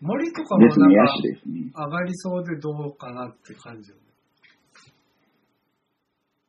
[0.00, 0.78] 森とかもなんか。
[1.76, 4.02] 上がりそうでどうかなって感じよね。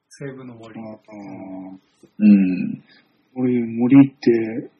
[0.09, 0.79] 西武の森。
[0.79, 0.97] ああ
[2.19, 2.83] うん。
[3.35, 4.71] 俺、森って、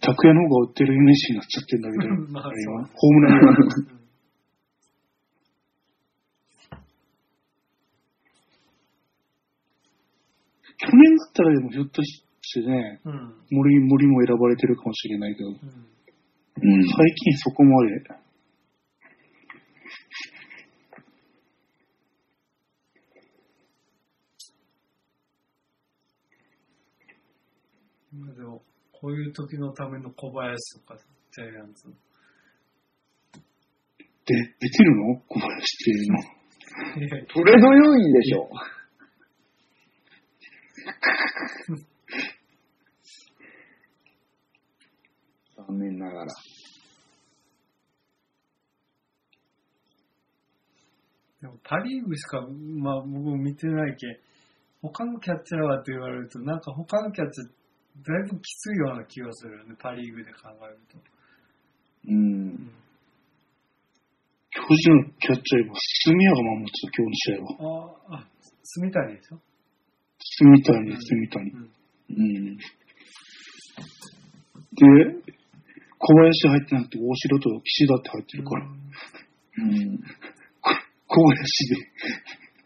[0.00, 3.95] 拓也の方が売ってるイメージになっちゃってんだけど、 まあホームランが
[10.78, 12.22] 去年だったらでもひょっとし
[12.52, 13.34] てね、うん。
[13.50, 15.54] 森、森も選ばれてるかもしれないけど、うん。
[15.54, 15.62] うん。
[16.82, 17.90] 最近そこまで、
[28.12, 28.62] まあでも、
[28.92, 30.98] こういう時のための小林とか、
[31.32, 31.88] ジャイアンツ。
[34.24, 35.20] で、出てるの？
[35.28, 36.18] 小林っていうの。
[36.96, 38.50] いやいやトレード要員でしょ。
[45.56, 46.32] 残念ながら。
[51.40, 54.20] でもパリーグしか、まあ僕も見てないけ、
[54.82, 60.98] 他のキャッチャーはって言われると、なんか他のキャッチャー、だいぶきついような気がするよね、パリーグで考えると。
[62.08, 62.70] うん。
[64.50, 67.80] 巨人のキャッチャー今、住谷が守ってた、今日の試合は。
[68.10, 68.26] ああ、
[68.62, 69.40] 住谷でしょ？
[70.38, 71.50] 住谷、住谷。
[71.50, 71.70] うん。
[72.10, 72.56] うん。
[72.56, 72.62] で、
[75.98, 80.00] 小林入ってなくて、大城と岸田って入ってるから、うん。
[81.06, 81.76] 小林で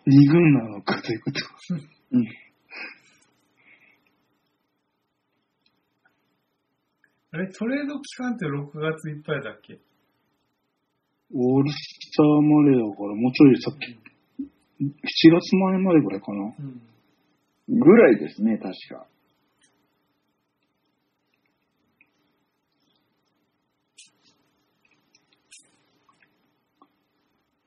[0.07, 1.41] 二軍なのかということ。
[2.13, 2.27] うん。
[7.33, 9.79] あれ、トレード期間って6月いっぱいだっけ？
[11.33, 11.77] オールス
[12.17, 13.87] ターまでだから、もうちょいさっき、
[14.83, 16.43] 7月前までぐらいかな。
[16.59, 16.83] うん。
[17.71, 19.07] ぐらいですね、確か。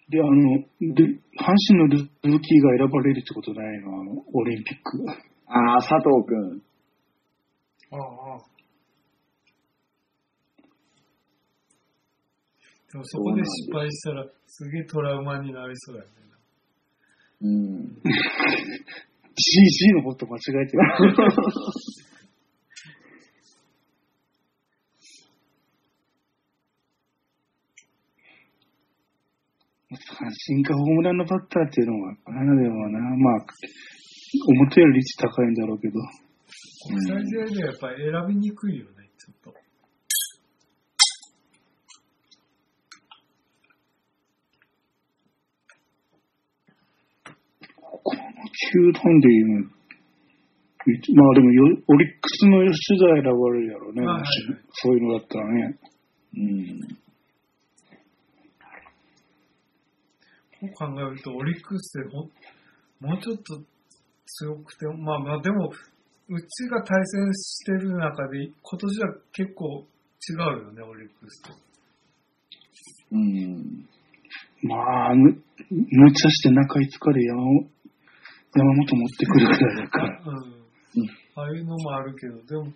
[0.10, 0.60] で、あの、
[0.94, 1.04] で
[1.40, 2.08] 阪神のルルー
[2.42, 4.02] キーが選ばれるってことないの？
[4.02, 5.10] あの、オリンピック。
[5.48, 6.62] ああ、佐藤くん。
[7.92, 8.40] ああ。
[12.92, 16.10] でもそこで失敗したら、すげえトラウマになりそうやね。
[17.42, 18.02] うん。
[19.36, 20.84] GG のこと間違えてる。
[29.96, 33.46] 三振かホームランのバッターっていうのは、あれでもな、まあ、
[34.48, 35.94] 表より率高いんだろうけど、
[36.88, 39.54] 国際試合ではやっぱり選びにくいよね、ちょっと。
[48.04, 48.43] この
[48.74, 49.72] 球団でいう
[50.86, 54.24] まあでもよ、オリックスの吉田選ばれるやろうね、はい
[54.74, 55.80] そういうのだったらね。
[56.36, 56.82] うん。
[60.60, 62.16] こう考えると、オリックスって
[63.00, 63.62] もうちょっと
[64.26, 65.72] 強くて、まあまあでも、
[66.30, 69.86] うちが対戦してる中で、今年は結構
[70.30, 71.54] 違うよね、オリックスと。
[73.12, 73.88] うん。
[74.64, 77.73] まあ、む、無茶して中5日で山を
[78.56, 80.22] 山本持ってくるぐらいだから。
[80.26, 80.36] うん。
[81.36, 82.72] ああいうのもあるけど、でも、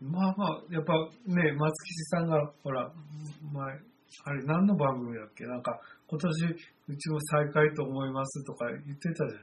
[0.00, 0.94] まあまあ、やっぱ
[1.26, 2.92] ね、松吉さんが、ほら、
[3.52, 3.78] 前、
[4.24, 5.44] あれ何の番組だっけ？
[5.46, 6.44] なんか、今年
[6.88, 9.36] うちも再開と思いますとか言ってたじゃない？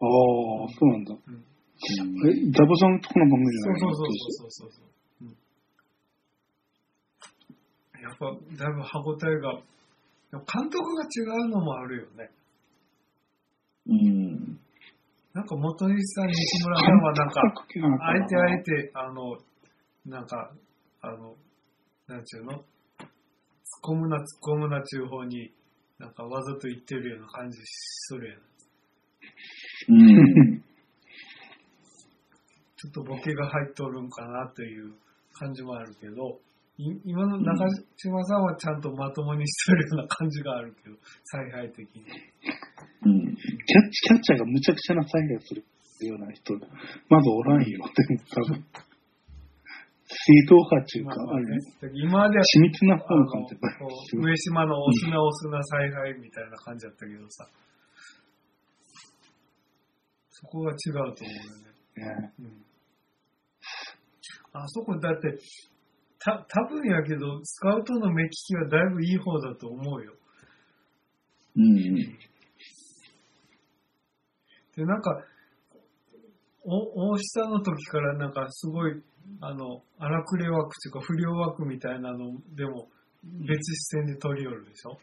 [0.00, 1.14] ああ、そうなんだ。
[1.14, 1.44] うん。
[2.28, 4.84] え、ダボさんとこの番組じゃないそうそうそうそうそうそう。
[5.22, 5.36] うん
[8.02, 9.60] やっぱ、だいぶ歯応えが、
[10.30, 11.06] でも監督が違
[11.46, 12.30] うのもあるよね。
[13.86, 14.60] うん。
[15.32, 19.38] なんか元西さん、西村さんはなんか、あえてあえて、あの、
[20.06, 20.52] なんか、
[21.02, 21.36] あの、
[22.08, 22.52] なんちゅうの？
[22.52, 22.64] 突っ
[23.82, 25.52] 込むな、突っ込むな中方に、
[25.98, 28.40] なんかわざと言ってるような感じするやん。
[29.88, 30.60] うん。
[32.76, 34.94] ちょっとボケが入っとるんかなという
[35.34, 36.40] 感じもあるけど、い
[37.04, 42.02] 今の中島さんはちゃんとまともにしてるような感じがあるけど、采配的に。
[42.02, 43.36] うん。
[43.36, 45.64] キャッチ、キャッチャーがむちゃくちゃな采配する
[46.06, 46.54] ような人、
[47.08, 47.66] まずおらんよ。
[47.68, 48.64] でも多分。
[50.10, 50.16] 正
[50.46, 51.58] 統派っていうか、あれね、
[51.94, 57.46] 今までは緻密な方あのの感じ上島のオスなオスな采配みたいな感じだったけどさ、
[60.30, 62.24] そこが違うと思うよね。
[62.24, 62.32] ね。
[62.40, 62.70] うん
[64.52, 65.38] あそこだって、
[66.20, 70.12] た、多分やけど、スカウトの目利きはだいぶいい方だと思うよ。
[71.56, 71.94] うん。
[74.76, 75.24] で、なんか、
[76.62, 79.02] お大下の時からなんかすごい、
[79.40, 82.88] あの、荒くれ枠っていうか不良枠みたいなのでも
[83.22, 84.98] 別視線で取り寄るでしょ？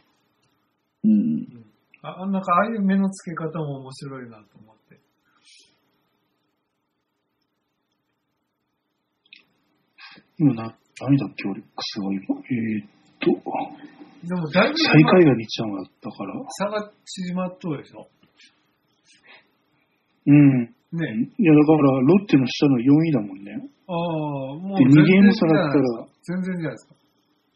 [1.04, 1.12] うん。
[1.12, 1.66] うん。
[2.02, 5.00] あ、なんかああいう目の付け方も面白いなと思って。
[10.38, 12.22] 今な、何だっけ、オリックスが今。
[12.42, 12.88] えー、っ
[13.20, 13.30] と、
[14.28, 16.34] でもだいぶ最下位が2ちゃんだったから。
[16.50, 18.08] 差が縮まっとるでしょ
[20.26, 20.60] うん。
[20.64, 20.72] ね
[21.38, 23.70] いや、だから、ロッテの下の4位だもんね。
[23.88, 23.96] ああ、
[24.56, 26.96] もうで、2全然ゲーム差だったら、全然じゃないですか。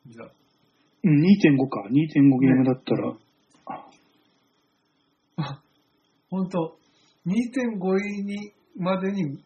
[0.08, 0.32] じゃあ。
[1.04, 1.82] うん、2.5か。
[1.90, 3.16] 2.5ゲームだったら、
[6.30, 6.78] ほんと、
[7.26, 9.44] 2.5位に、までに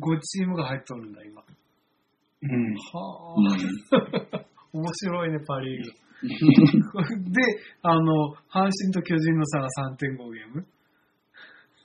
[0.00, 1.42] 5チームが入っとるんだ、今。
[2.48, 2.74] うん。
[2.74, 4.44] はあ。
[4.72, 5.90] 面白いね、パリーグ。
[7.30, 7.42] で、
[7.82, 10.66] あの、阪神と巨人の差が3.5ゲーム。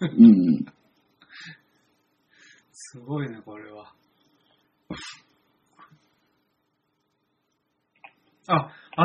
[0.02, 0.66] うん。
[2.72, 3.94] すごいね、これは。
[8.48, 9.04] あ、明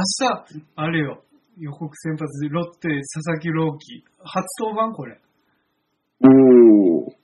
[0.59, 1.22] 日、あれよ、
[1.59, 5.20] 予告先発でロッテ、佐々木朗希、初登板これ。
[6.20, 7.16] おー。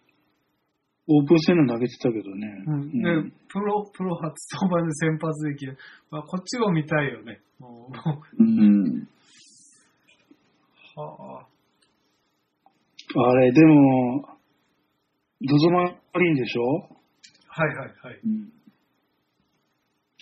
[1.09, 2.65] オープン戦の投げてたけどね。
[2.67, 5.77] うん、うんで、プロ、プロ初登板で先発できる。
[6.11, 7.41] まあ、こっちを見たいよね。
[7.59, 8.87] もうもうん。
[8.87, 9.09] う
[10.97, 11.47] はあ。
[13.15, 14.29] あれ、でも、
[15.43, 16.63] ドゾマリンでしょ？
[17.49, 18.21] はいはいはい。
[18.25, 18.53] うん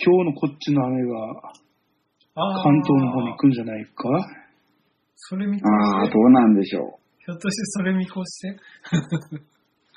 [0.03, 1.53] 今日のこっちの雨が
[2.35, 4.09] 関東の方に行くんじゃないか？
[5.15, 8.49] それ見越ああ、して、どうなんでしょひょっとしてそれ見越して？
[8.49, 9.43] う。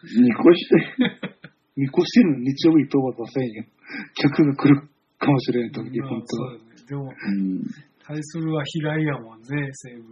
[0.03, 1.43] 見越して。
[1.75, 3.63] 見越してるの日曜日当番出せんよ。
[4.15, 4.87] 客が来る
[5.17, 6.51] かもしれん時に、まあ本当は。
[6.51, 6.85] そうだね。
[6.87, 7.61] でも、うん。
[8.05, 10.03] 対するは平井やもんね、西武。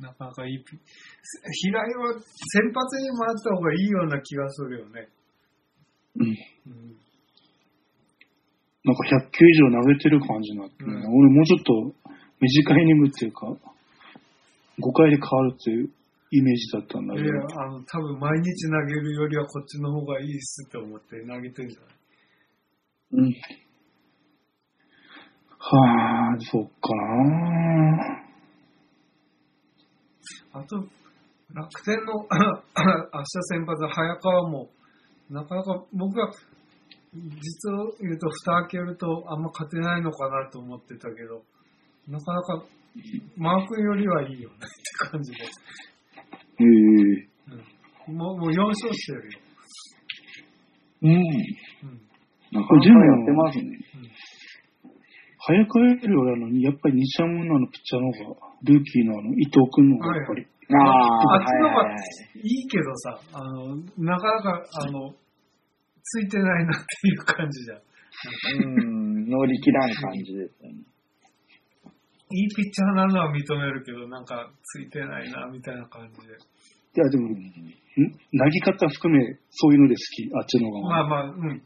[0.00, 0.76] なかなかいいピ。
[0.76, 5.08] 平井は先発に回った方がいいような気がするよね。
[6.16, 6.26] うん。
[6.26, 6.96] うん。
[8.84, 11.94] なんか100球以上投げてる感じになってね、うん俺もうちょっと
[12.40, 15.90] 短いイニングっていうか、5回で変わるっていう
[16.32, 21.90] イメージだったんだけど、いや、あの、多分毎日投げるよりはこっちの方がいいっすって思って投げてんじゃない？
[23.12, 23.34] うん。
[25.58, 28.20] はあ、そっかな
[30.52, 30.76] あと、
[31.52, 34.70] 楽天の 明日先発、早川も、
[35.28, 36.32] なかなか僕は、
[37.12, 41.42] 実を言うと、蓋開けるとあんま勝てないのかなと思ってたけど、
[42.08, 42.64] なかなか、
[43.36, 44.66] マー君よりはいいよねって
[45.10, 45.38] 感じで。
[46.60, 47.28] へえ。
[48.08, 49.38] うん、もうもう4勝してるよ。
[51.02, 51.10] うん。
[51.12, 52.10] うん
[52.52, 53.78] なかなかやってますね。
[55.38, 65.14] 早川より俺あの、やっぱり西山のピッチャーの方が、ルーキーのあの、伊藤君の方がやっぱりああっちの方がはいはいはいいいけどさ、あの、なかなか、あの、
[66.02, 67.80] ついてないなっていう感じじゃん。
[68.66, 70.82] うん、乗り切らん感じですよね。
[72.30, 76.34] いいピッチャーなのは認めるけど、なんか、ついてないな、みたいな感じで。
[76.34, 76.36] い
[76.94, 80.88] や、でも、ん投げ方含め、そういうので好き、あっちの方が。
[80.88, 81.62] まあまあ、うん。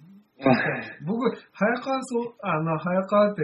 [1.07, 3.43] 僕、早川そう、あの、早川って、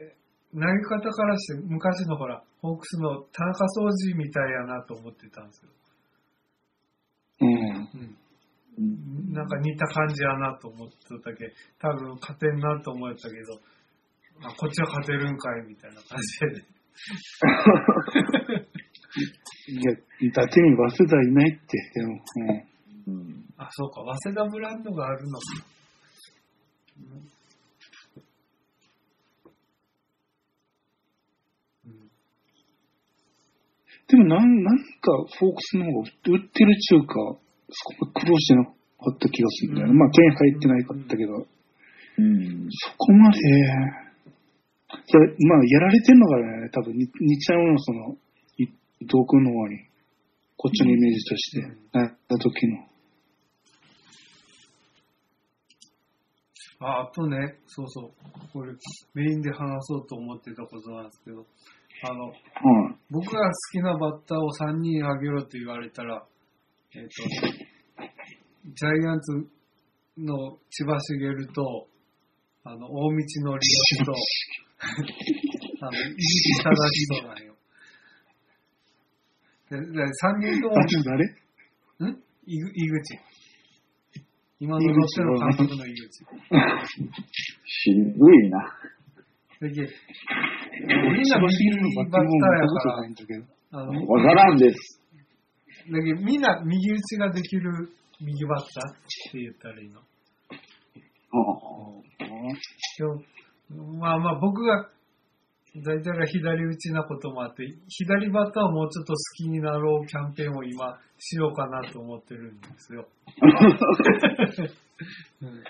[0.00, 0.14] え
[0.54, 5.70] 投げ方からして、昔のほら、ホークスの田中掃除みたいやなと思ってたんですよ。
[7.40, 7.48] うん。
[7.48, 8.16] うん。
[8.78, 10.94] うんなんか似た感じやなと思って
[11.24, 13.58] たけ多分勝てんなと思ったけど、
[14.42, 16.66] あこっちは勝てるんかいみたいな感じで。
[19.68, 19.92] いや、
[20.32, 22.20] だけに早稲田いないって、でも、
[23.06, 23.18] うん。
[23.18, 25.44] うんあ、そうか、早稲田ブランドがあるのか。
[26.98, 27.36] うん
[34.08, 34.84] でもなん、なんか、
[35.38, 36.64] フォークスの方が売ってるって
[36.94, 37.14] いうか、
[37.68, 38.70] そこ苦労してなか
[39.10, 39.90] った気がするんだよね。
[39.90, 41.46] うんまあ、点入ってないかったけど、
[42.18, 42.68] うん。
[42.70, 43.38] そこまで、
[45.08, 48.16] それまあ、やられてんのからね、多分、に似ちゃうの、その、
[48.58, 48.68] い伊
[49.00, 49.78] 藤君の方に、
[50.56, 51.60] こっちのイメージとして、
[51.92, 52.86] なった時の。
[56.80, 58.12] あ、あとね、そうそう、
[58.52, 58.72] これ
[59.14, 61.46] メインで話そうと思ってたことなんですけど、
[62.02, 62.32] あの、は
[62.90, 62.96] い。
[63.10, 66.26] 僕が好きなバッターを3人あげろって言われたら、
[66.94, 67.08] えっ、と、
[68.74, 69.32] ジャイアンツ
[70.18, 71.88] の千葉茂と、
[72.64, 73.60] あの、大道のり
[74.02, 74.12] おと、
[74.78, 76.68] あの、井口正
[77.16, 77.54] 人なんよ。
[79.70, 79.84] で、で3
[80.38, 81.24] 人ともあ、、ちょっと誰
[82.10, 82.16] ん？
[82.46, 83.18] 井口井口。
[84.60, 86.24] 今のロッテの監督の井口。
[87.64, 88.58] 渋いな。
[89.58, 91.56] だけみんな右
[91.96, 92.78] バッターやか
[93.72, 95.00] ら、わからんです。
[95.90, 98.94] だけどみんな右打ちができる右バッターっ
[99.32, 100.02] て言ったらいいの。
[102.18, 103.22] でも
[103.70, 104.88] まあまあ僕が
[105.84, 113.06] 大体が左打ちなこともあって、左バッターをもうちょっと好きになろうキャンペーンを今しようかなと思ってるんですよ。
[115.42, 115.62] うん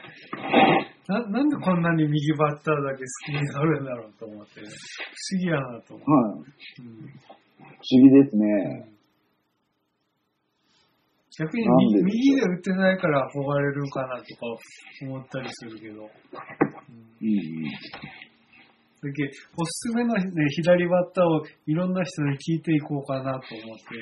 [1.09, 4.70] ななんでこんなに右バッターだけ好きになるんだろうと思って、不思
[5.40, 6.11] 議やなと思って。
[6.11, 6.47] はい。
[6.80, 8.95] うん不思議ですね。
[11.39, 11.66] 逆に
[12.03, 14.24] 右で打ってないから憧れるかなとか
[15.03, 16.03] 思ったりするけど。
[16.03, 17.64] うんうん。
[19.03, 23.41] だけおすすめの、ね、左バッターをいろんな人に聞いていこうかなと思っ
[23.78, 23.95] て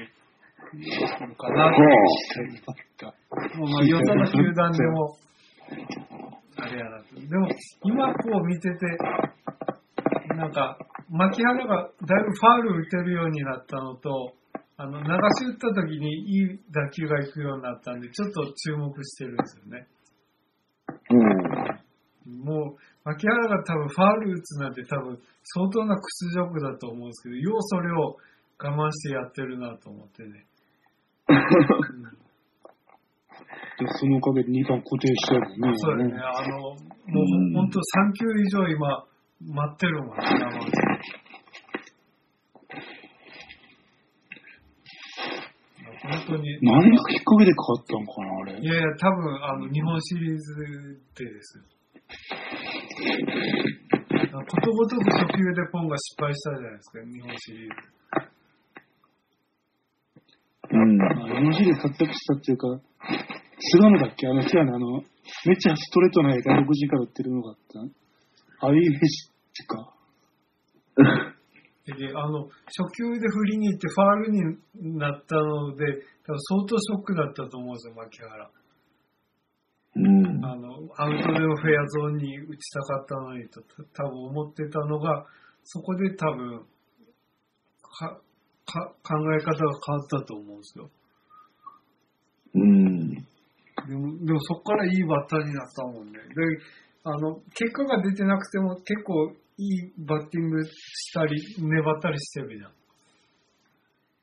[1.26, 1.78] るかなほ
[2.98, 3.06] と。
[3.58, 5.16] もうまあ、よその球団でも、
[6.56, 7.14] あれやなと。
[7.20, 7.48] でも、
[7.84, 8.86] 今こう見てて、
[10.36, 10.78] なんか、
[11.10, 14.32] 牧原がだいぶファール打てるようになったのと、
[14.76, 19.86] あの、流し打った時にいい打球が行くようになったんで、ちょっと注目してるんですよね。
[21.10, 21.14] う。
[22.28, 22.44] うん。
[22.44, 28.16] もう、牧原が多分ファール打つなんて多分相当な屈辱だと思うんですけど、ようそれを
[28.58, 30.46] 我慢してやってるなと思ってね。
[31.28, 32.24] う ん
[33.76, 35.72] でそのおかげで2番固定してるもんね。
[35.76, 36.20] そうですね。
[36.22, 39.04] あの、もううん本当3球以上今
[39.40, 41.24] 待ってるもんね、我慢して
[46.02, 46.58] 本当に。
[46.62, 48.60] 何がきっかけで変わったのかな、あれ。
[48.60, 50.54] いやいや、多分、あの、日本シリーズ
[51.14, 51.64] でですよ。
[54.46, 57.76] ことごとく初球でポンが失敗したじゃないですか、日本シリーズ。
[60.70, 60.98] うん。
[60.98, 61.04] 日
[61.44, 62.80] 本シリーズ活躍したっていうか、
[63.58, 64.26] 菅野だっけ？
[64.26, 65.02] あの、違うね、あの、
[65.46, 67.80] めっちゃストレートな外国人から打ってるのがあった。
[68.66, 69.94] ああいうイメージってか。
[71.86, 75.84] であの、初球で振りに行ってファールになったので、
[76.24, 78.50] 多分相当ショックだったと思うんですよ、牧原。
[79.96, 80.44] うん。
[80.44, 85.26] あの、アウトでのフェアゾーンに打ちたかったのにと、た多分思ってたのが、
[85.62, 86.66] そこで多分、
[87.82, 88.20] か、
[88.64, 89.56] か、考え方が
[89.86, 90.90] 変わったと思うんですよ。
[92.54, 93.10] うん。
[93.10, 93.18] で
[93.94, 96.12] も、でもそこからいいバッターになったもんね。
[96.12, 96.18] で、
[97.04, 102.70] あの、結果が出てなくても結構いいバッティングしたり、粘ったりしてるじゃん。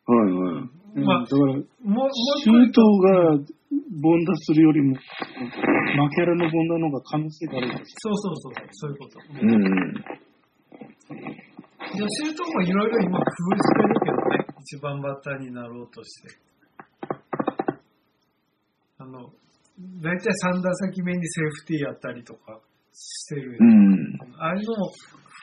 [0.05, 0.63] はいはい。
[0.95, 1.55] うんまあだから、もう、
[1.87, 2.09] もう
[2.43, 4.97] シュートが凡打するよりも、
[5.95, 9.19] マキャラの凡打の方が可能性があるんですそうそうそう、そういうこと。
[9.31, 10.21] うん。
[11.95, 16.37] 女子ともいろいろ今工夫してるけどね、一番バッターになろうとして。
[18.97, 19.31] あの、
[20.01, 22.59] 大体3打席目にセーフティーやったりとか
[22.91, 23.57] してる。
[23.59, 24.19] うん。
[24.37, 24.91] ああいうのも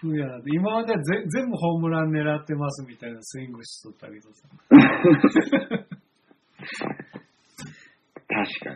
[0.01, 0.51] 風やなって。
[0.53, 4.49] 今まではぜ全部ホームラン狙ってますみたいなスイングしとったけどさ。
[8.29, 8.75] 確か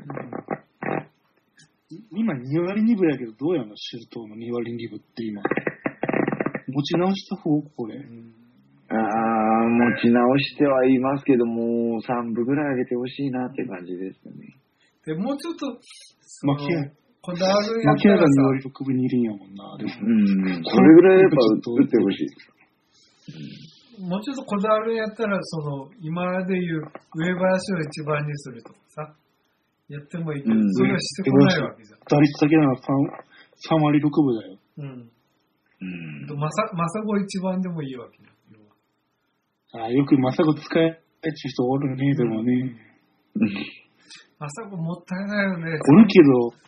[1.91, 1.99] に。
[2.11, 5.43] 今2割2分やけど、どうやのシュートの2割2分って今。
[6.69, 7.63] 持ち直した方？
[7.77, 7.99] これ。
[8.89, 8.99] ああ、
[9.69, 14.55] 持ち直してはいますけども、3部ぐらい上げてほしいなって感じですよね。
[15.07, 15.79] で、もうちょっと、
[16.21, 16.91] そのマキア、
[17.23, 19.95] こだわるやっ牧原たらさ2割6分にいるんやもんな、でも。
[19.95, 20.59] うん。
[20.59, 24.03] それぐらいやっぱ打ってほしい。
[24.03, 26.83] もうちょっとこだわるんやったら、その、今で言う、
[27.15, 29.15] 上林を一番にするとかさ、
[29.89, 32.01] やってもいいけど、うんそれはしてこないわけじゃん。
[32.11, 32.83] 打率だけなら 3,
[33.71, 34.59] 3割6分だよ。
[34.79, 34.87] うん。
[34.87, 36.27] うん。
[36.27, 38.31] とまさ、まさご一番でもいいわけよ。
[39.73, 42.77] 要はあよくまさこ使えっていう人おるね、でもね。
[44.41, 45.79] まさごもったいないよね。
[45.89, 46.63] おるけど、うん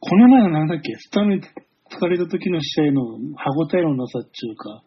[0.00, 3.02] この前のなんだっけ、スタメン疲れた時の試合の
[3.36, 4.82] 歯応えのなさっていうか、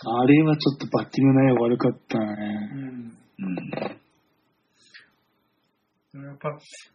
[0.00, 2.70] あれはちょっとバッティング内容悪かったね。
[2.72, 3.46] うんう
[6.18, 6.24] ん。
[6.24, 6.48] やっぱ、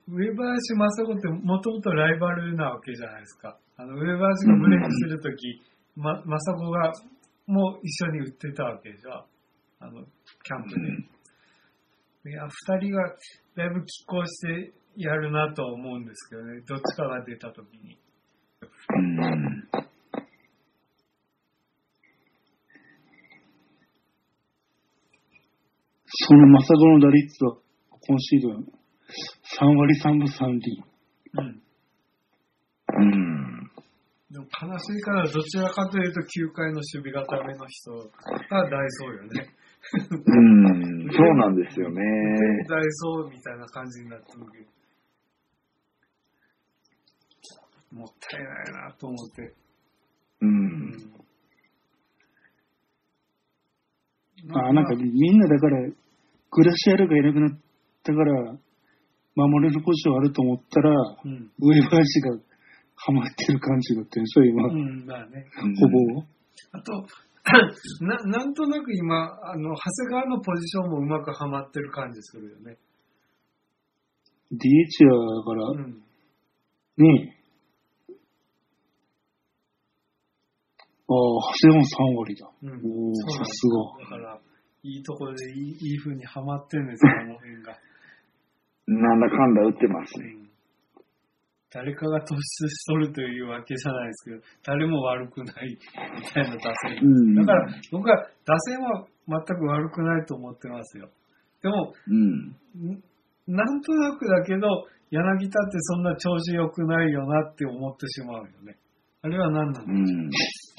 [0.07, 3.57] 上林正子ってもともとライバルなわけじゃないですか。
[3.75, 5.61] あの、上林がブレイクするとき、
[5.95, 6.93] ま、正子が
[7.47, 9.25] もう一緒に打ってたわけでしょ。
[9.79, 10.69] あの、キャンプ
[12.25, 12.31] で。
[12.31, 13.13] いや、二人が
[13.55, 16.61] だいぶ拮抗してやるなとは思うんですけどね。
[16.67, 17.97] どっちかが出たときに。
[18.61, 19.83] うん。
[26.15, 27.57] そのまさこの打率は
[28.01, 28.51] 今シーズン
[29.59, 30.83] 3割3分3厘。
[31.33, 31.63] うん。
[32.95, 33.71] うん。
[34.31, 39.47] でも悲しいからどちらかというと9回の守備固めの人が大そうよね。
[39.91, 41.11] うん。
[41.11, 42.01] そうなんですよね。
[42.67, 44.65] 大そうみたいな感じになってるけど。
[47.91, 49.53] もったいないなと思って。
[50.41, 51.13] うん。
[54.51, 55.89] あなんかみんなだから、
[56.51, 57.59] グラシアルがいなくなっ
[58.03, 58.57] たから、
[59.35, 60.91] 守れるポジションあると思ったら、
[61.25, 61.51] うん。
[61.59, 62.37] 上林が
[62.95, 64.67] ハマってる感じだったんでしょ、今。
[64.67, 65.45] うん、まあね。
[65.79, 66.23] ほぼ。
[66.71, 67.05] あと、
[68.01, 69.75] な、なんとなく今、あの、長
[70.07, 72.77] 谷川のポジションもうまくはまってる感じするよね。
[74.51, 76.03] DH はだから、うん。
[76.97, 77.43] ねえ。
[81.09, 82.51] ああ、長谷川も3割だ。
[82.63, 82.81] うん。
[82.85, 84.03] おおさすが。
[84.03, 84.39] だから、
[84.83, 87.77] いいところでいい、いい風にはまってんですよ、あの辺が。
[88.87, 90.42] なんだかんだ打ってますね。
[91.77, 95.77] うん誰かが突出しとるというわけじゃないですけど、誰も悪くない
[96.19, 96.99] みたいな打線。
[97.01, 101.09] うんだから、僕は打線は全く悪くないと思ってますよ。
[101.63, 102.93] でも、うん。
[102.93, 103.03] ん
[103.47, 104.67] なんとなくだけど、
[105.09, 108.77] 柳田ってそんな調子良くないよなって思ってしまうよね。
[109.23, 109.97] あれは何なのうん。
[109.97, 110.31] い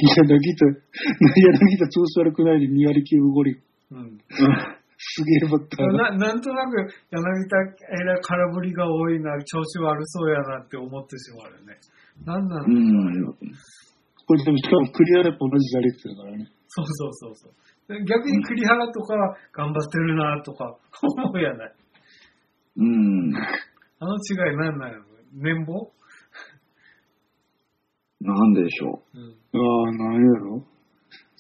[0.07, 3.63] や、柳田、 柳田調子悪くないで2割9分5厘。
[3.93, 4.19] うん。
[4.99, 5.85] すげえバッタ。
[5.87, 6.77] ななんとなく
[7.11, 7.57] 柳田、
[7.91, 11.79] えらい空振りが多いな、調子悪そうやなって思ってしまうよね。
[12.25, 13.35] なんなの、うん。
[14.27, 16.49] これでもしかもクリアラと同じ打率だからね。
[16.69, 17.53] そうそうそうそう。
[17.89, 21.75] で逆に栗原とかは頑張ってるなとか思うやない。
[22.77, 23.37] うん。
[24.01, 25.05] あの違いなんなんやろ
[25.35, 25.93] 年俸
[28.21, 29.37] なんでしょうん。
[29.53, 30.51] ああ、なんやろ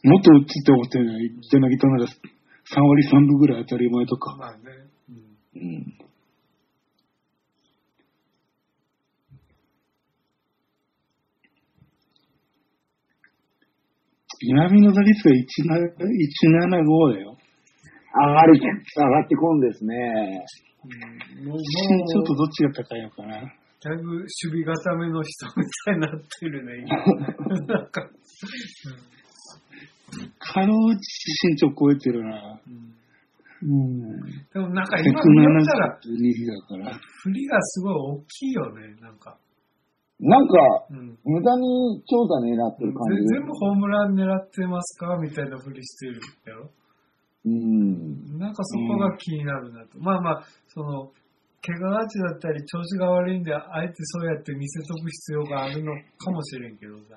[0.04, 2.06] もっと打つって思ってるのに、柳田なら
[2.72, 4.36] 3割3分ぐらい当たり前とか。
[4.36, 4.60] まあね。
[5.08, 5.16] うん。
[5.16, 5.64] う。
[5.64, 6.04] うん。
[14.46, 17.36] 南の打率が175だよ。
[18.14, 20.44] 上がり、上がってこんですね。
[20.84, 23.40] うん、もう、もちょっとうどっちが高いのかな。
[23.84, 26.10] だいぶ守備固めの人みたいになっ
[26.40, 26.96] てるね、今。
[27.66, 28.08] なんか、
[30.38, 32.60] かろうじ身長超えてるな。
[32.66, 32.94] うん
[33.62, 34.20] うん。
[34.52, 36.98] でもなんか今見たら、172だから。
[37.22, 39.38] 振りがすごい大きいよね、なんか。
[40.20, 40.54] なんか、
[40.90, 41.18] うん。
[41.24, 46.70] 無駄に長打狙ってる感じ全部ホームラン狙ってますかみたいな振りしてるやろ。
[47.46, 48.38] うん。
[48.38, 49.98] なんかそこが気になるなと。
[49.98, 51.10] まあまあ、その、
[51.66, 57.16] 怪我がちだったり調子が悪いんで、あえてそうやって見せとく必要があるのかもしれんけどさ。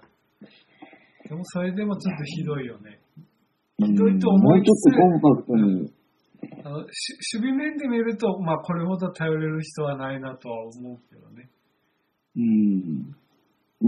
[1.28, 3.00] でもそれでもちょっとひどいよね。
[3.80, 5.94] ひどいと思もうちいつつょっとコンパクトに。
[6.64, 11.50] あのし守備面で見ると、まあこれほど頼れる人はないなとは思うけどね。
[12.38, 13.12] うん。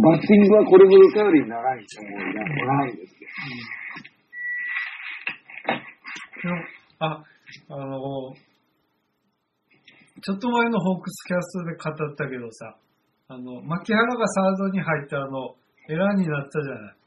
[0.02, 3.30] バッティングはこれほど頼りにならないと思うなないですよ。
[6.42, 6.56] でも、
[7.00, 7.24] あ、
[7.70, 8.34] あの、
[10.22, 12.78] ちょっと前のホークスキャストで語ったけどさ、
[13.30, 15.56] あの、牧原がサードに入ってあの、
[15.90, 16.99] エラーになったじゃない。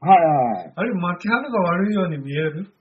[0.00, 0.72] はいはい。
[0.76, 2.72] あれ、牧原が悪いように見える？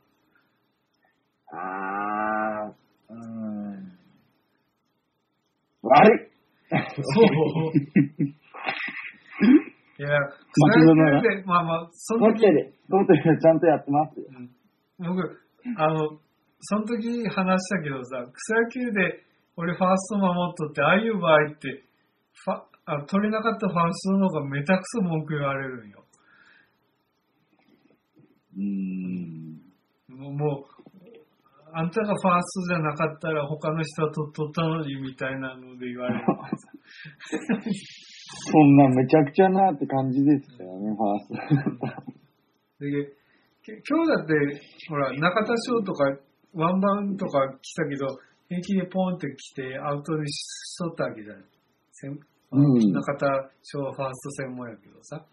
[1.52, 3.92] あー、うーん。
[5.82, 6.30] 悪い
[6.70, 7.26] そう。
[9.98, 13.40] いや、松田なら草野球で、まあまあ、その時取って、る。
[13.40, 14.26] ちゃんとやってますよ。
[14.38, 14.50] うん
[15.00, 15.40] 僕、
[15.78, 16.20] あの、
[16.62, 19.24] その時話したけどさ、草野球で
[19.56, 21.84] 俺ファースト守っとって、ああいう場合って、
[22.34, 26.04] ファあ取れなかったファーストの方がめたくそ文句言われるんよ。
[28.60, 30.20] うーん。
[30.20, 30.80] もう、もう
[31.72, 36.26] あんたがファーストじゃなかったら他の人は取っとったのにみたいなので言われる。
[38.52, 42.86] そんなめちゃくちゃなって感じですよね、ファースト。
[42.86, 42.92] で
[43.64, 44.34] け今日だって、
[44.90, 46.06] ほら、中田翔とか、
[46.54, 48.08] ワンバウンとか来たけど、
[48.48, 51.44] 平気でポンって来てアウトにしとったわけじゃない。
[51.92, 52.20] せん
[52.52, 55.24] うん中田翔はファースト専門やけどさ。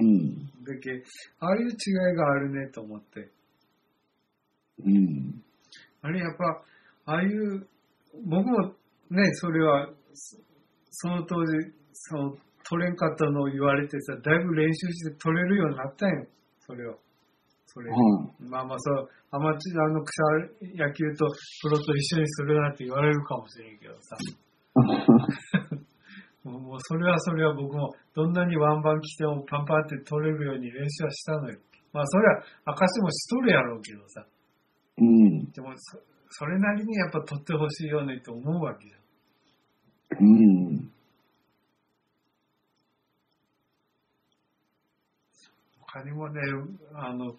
[0.00, 0.46] うん。
[0.64, 1.02] だけ
[1.40, 3.30] ああいう違いがあるねと思って。
[4.84, 5.42] うん。
[6.02, 7.66] あれやっぱ、ああいう、
[8.26, 8.74] 僕も
[9.10, 10.38] ね、それは、そ
[10.90, 12.36] その当時、その、
[12.68, 16.26] 取れんかったのを言われてさ、だいぶ練習して取れるようになったんよ。
[16.60, 16.98] それを。
[17.66, 17.90] それ。
[17.90, 17.96] は
[18.40, 18.48] い。
[18.48, 20.22] まあまあそう、アマチュアの草
[20.76, 21.26] 野球と
[21.62, 24.16] プロと一緒にするなって言われるかもしれんけどさ。
[26.44, 31.58] もうそれはそれは僕もどんなにワンバン来てもパンパンって取れるように練習はしたのよ。
[31.92, 34.26] まあそれは証もしとるやろうけどさ。
[34.98, 35.50] うん。
[35.52, 35.98] でもそ
[36.36, 40.26] それなりにやっぱ取ってほしいよねと思うわけじゃん。
[40.26, 40.90] うん。
[45.94, 46.40] 他にもね、
[46.94, 47.32] あの、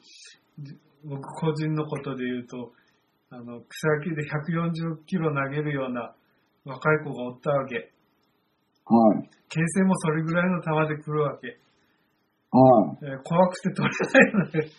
[0.59, 2.71] じ僕個人のことで言うと、
[3.29, 6.15] あの、草野球で140キロ投げるような
[6.63, 7.91] 若い子がおったわけ。
[8.85, 9.29] はい。
[9.49, 11.47] 形勢もそれぐらいの球で来るわけ。
[11.47, 11.53] は
[13.01, 13.11] い。
[13.11, 14.69] えー怖くて取れないので。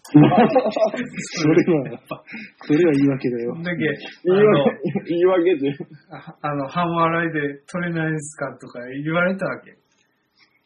[0.10, 2.00] それは、
[2.62, 3.54] それは言い訳だよ。
[3.62, 3.84] だけ、
[4.24, 5.76] 言い訳、言い訳で。
[6.40, 9.70] あの、半笑いで取れないんすかとか言われたわけ。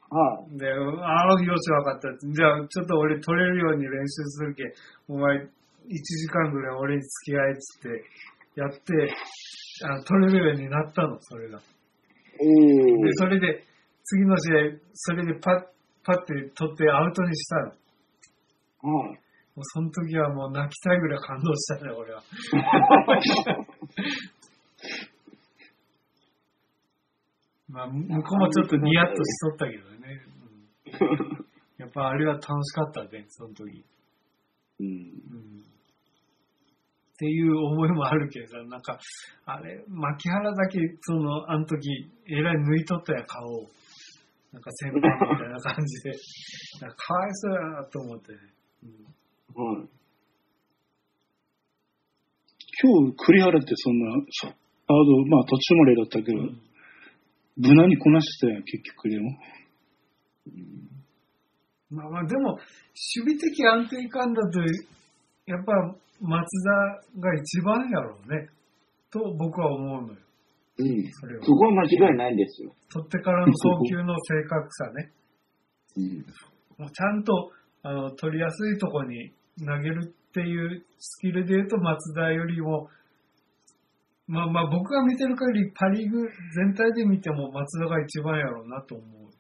[0.09, 2.09] はで、ああ、よしわかった。
[2.17, 4.63] じゃあ、ちょっと俺取れるように練習するけ。
[5.09, 5.49] お前、1
[5.89, 8.05] 時間ぐらい俺に付き合いっつって、
[8.61, 9.15] やって、
[9.85, 11.59] あ取れるようになったの、それが。
[12.39, 13.15] で、ー。
[13.15, 13.65] それで、
[14.05, 15.67] 次の試合、それでパッ、
[16.05, 17.69] パッて取ってアウトにしたの。
[17.69, 17.75] は
[19.07, 19.19] い。
[19.55, 22.23] もうその時はもう泣きたいぐらい感動したね、俺は。
[27.69, 29.97] まあ、向こうもちょっとニヤッとしとったけどね。
[31.01, 31.47] うん
[31.77, 33.85] やっぱあれは楽しかったね、その時。
[34.81, 34.87] うん。
[34.87, 35.74] うん
[37.15, 38.99] っていう思いもあるけどさ、なんか、
[39.47, 43.71] あれ、牧原だけ、その、あの時、えらい抜いとったや、顔を。
[44.53, 46.11] なんか先輩みたいな感じで。
[46.81, 48.39] なんかかわいそうやなと思ってね。
[49.57, 49.89] うんはい。
[52.83, 54.07] 今日、栗原ってそんな、
[54.41, 54.51] サー
[54.89, 56.39] ド、まあ途中までだったけど、
[57.57, 59.31] 無難にこなしてたよ、結局でも。
[61.91, 64.61] まあまあ、でも、守備的安定感だと、
[65.47, 68.49] やっぱ松田が一番やろうね。
[69.11, 70.19] と僕は思うのよ。
[70.79, 71.13] うん。
[71.13, 71.53] それはそ。
[71.53, 72.75] こは間違いないですよ。
[72.93, 75.13] 取ってからの送球の正確さね。
[75.97, 76.19] うん。
[76.79, 79.33] もうちゃんとあの取りやすいとこに
[79.65, 82.89] 投げるっていうスキルで言うと松田よりも、
[84.27, 89.31] まあまあ僕が見てる限りパリーグ全体で見ても松田が一番やろうなと思う。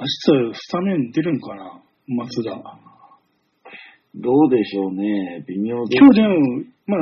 [0.00, 1.82] 明日、スタメン出るんかな？
[2.06, 2.50] 松田。
[4.14, 5.44] どうでしょうね。
[5.48, 6.00] 微妙です。
[6.00, 6.36] 今日でも、
[6.86, 7.00] まあ、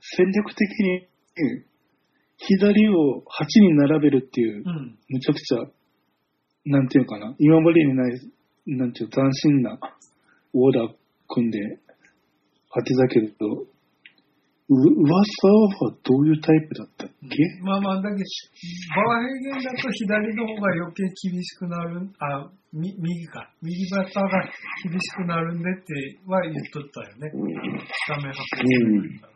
[0.00, 1.06] 戦略的に、
[2.38, 4.98] 左を8人並べるっていうう、ん。
[5.08, 5.58] むちゃくちゃ、
[6.64, 8.20] なんていうのかな、今までにない、
[8.66, 9.78] なんていう斬新な
[10.52, 10.94] オーダー
[11.28, 11.78] 組んで
[12.74, 13.66] 当てたけど、
[14.68, 15.48] う噂
[15.86, 23.52] はどういうタイプだったっけ、まあまあ、だけど、バーヘーゲンだと左の方が余計厳しくなる、あ、み右か。
[23.60, 24.30] 右バッターが
[24.84, 27.30] 厳しくなるんでっては言っとったよね。
[27.30, 29.32] スタメン発表。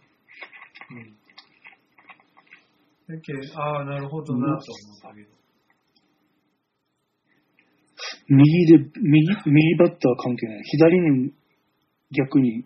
[3.09, 5.36] だけどああ、なるほどなと思ったけど。
[8.28, 10.62] 右で、右、右バッター関係ない。
[10.65, 11.32] 左に
[12.11, 12.65] 逆に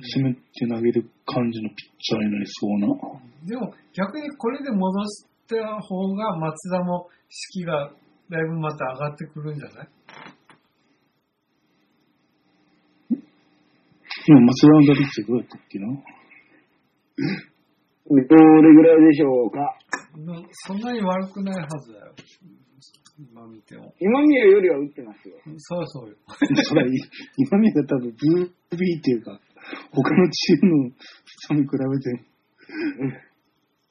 [0.00, 2.86] 攻めて投げる感じのピッチャーになりそうな。
[3.46, 7.90] でも逆にこれで戻した方が松田も士気が
[8.30, 9.88] だいぶまた上がってくるんじゃない？
[14.28, 15.94] 今、松田の打率どうやったっけなど
[18.14, 18.24] れ
[18.74, 19.78] ぐらいでしょうか？
[20.18, 22.14] のそんなに悪くないはずだよ。
[23.18, 23.92] 今見ても。
[23.98, 25.34] 今宮よりは打ってますよ。
[25.58, 26.16] そうそうよ。
[26.62, 26.88] それは、
[27.36, 29.40] 今見が多分、ブービーっていうか、
[29.92, 30.90] 他のチームの
[31.24, 32.24] 人に比べて、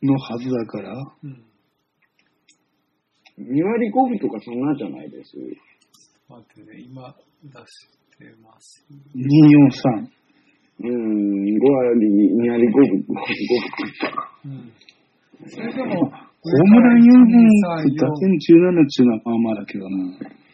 [0.03, 0.93] のはずだから、
[1.23, 1.43] うん。
[3.39, 5.37] 2割5分とかそんなんじゃないです。
[6.29, 7.87] 待ってね、今出し
[8.17, 8.85] てます。
[9.15, 10.17] 243。
[10.79, 14.45] うーん、5割、2割5分、5分。
[14.45, 14.73] うん。
[15.49, 19.97] それでも、ホームラン4本、1 2 3 4打点17っていうのはまあまあだけどな。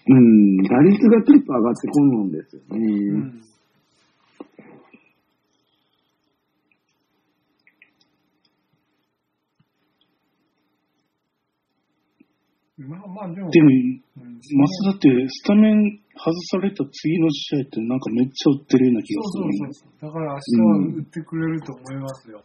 [0.05, 2.79] うん、打率がちょっと上がってこんのんですようね。
[2.79, 3.41] ん。
[12.77, 19.51] まあまあ、でも、でも、うん、マスダってスタメン外された次の試合ってなんかめっちゃ打ってるような気がするね。
[19.53, 20.09] そうそうそう。
[20.09, 22.41] だから明日は打ってくれると思いますよ。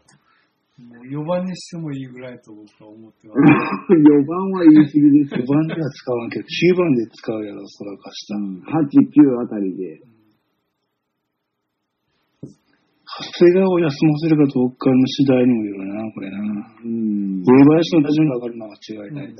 [0.78, 3.40] もう4番にしてもいいぐらいと僕は思ってます。
[3.40, 8.36] 4番は言い過ぎです5番では使わんけど、9番で使うやろ、そらかした。
[8.36, 10.02] うん、8、9あたりで。
[13.08, 16.38] 長谷川を休ませるかどうかの次第にもよるな、これな。
[16.84, 17.27] うん。
[17.44, 19.34] 上林の打順が上がるのは間違いない。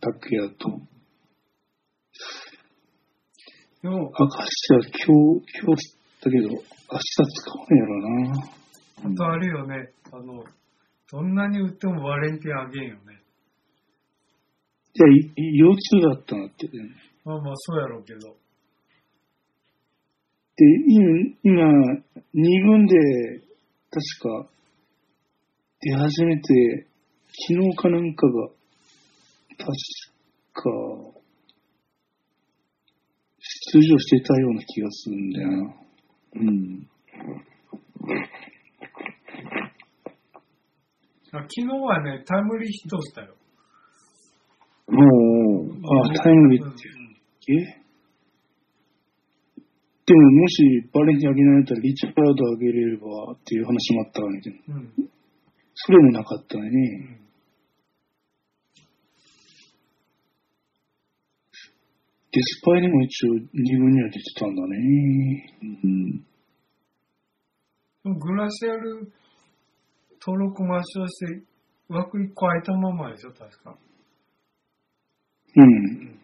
[0.00, 0.80] タックやと。
[3.82, 8.00] でも、明石は今日、今日だけど、明日使うんやろ
[8.32, 8.56] な。
[9.04, 10.44] あとあれよね、あの、
[11.12, 13.22] どんなに打ってもバレンティンあげんよね。
[14.94, 16.66] じゃあ、い腰痛だったなって。
[16.66, 16.78] で、
[17.24, 18.36] まあまあそうやろうけど。
[20.58, 21.62] 今、今、
[22.34, 22.96] 2軍で、
[23.90, 24.48] 確か、
[25.80, 26.86] 出始めて、
[27.38, 28.48] 昨日かなんかが、
[29.58, 29.66] 確
[30.54, 30.62] か、
[33.72, 35.74] 出場してたような気がするんだよな。
[36.36, 36.88] うん。
[41.32, 43.36] あ昨日はね、タイムリーヒットしたよ。
[44.88, 45.02] も
[45.62, 46.88] う、あ、タイムリーうんって。
[47.48, 47.86] え？
[50.06, 50.62] でももし
[50.94, 54.40] バレンティンあげないんだったらリチャードあげれればっていう話もあったわね。
[54.68, 54.74] うん。
[54.74, 55.10] うん
[55.78, 56.70] それもなかったね。
[56.70, 57.25] うん
[62.32, 63.38] デスパイにも一応2
[63.78, 64.76] 軍には出てたんだね。
[68.04, 68.18] うん。
[68.18, 69.12] グラシアル
[70.20, 71.42] 登録抹消して
[71.88, 73.76] 枠1個空いたままでしょ、確か。
[75.56, 76.16] うん。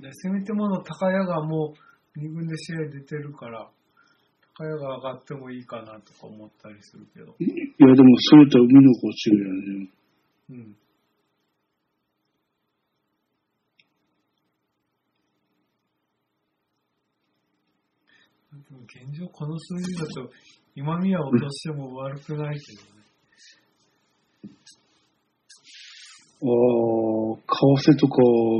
[0.00, 1.74] で、せめてもの高谷がも
[2.16, 3.70] う2軍で試合出てるから、
[4.56, 7.36] 高谷が上がってもいいかなとか思ったりするけど。
[7.38, 9.90] いやでもそれとは海の子中やね。
[10.50, 10.76] うん。
[18.80, 20.30] 現状この数字だと
[20.74, 23.02] 今宮落としても悪くないけどね。
[26.44, 28.16] ああ、為替とか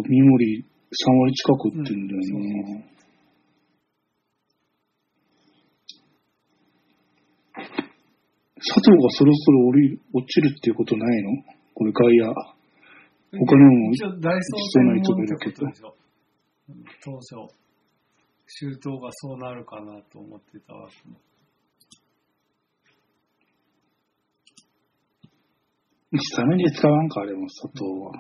[0.09, 2.89] 三森3割近く打ってんだよね。
[8.65, 11.43] 佐藤がそろそろ降り落ちるっていうことないの？
[11.75, 12.33] これ外野。
[13.33, 15.67] 他にも一応大総そうないとこいるけど。
[17.03, 17.49] 当初、
[18.59, 21.17] 周到がそうなるかなと思ってたわけも。
[26.15, 28.13] スタメンで使わんか、あれも佐藤は。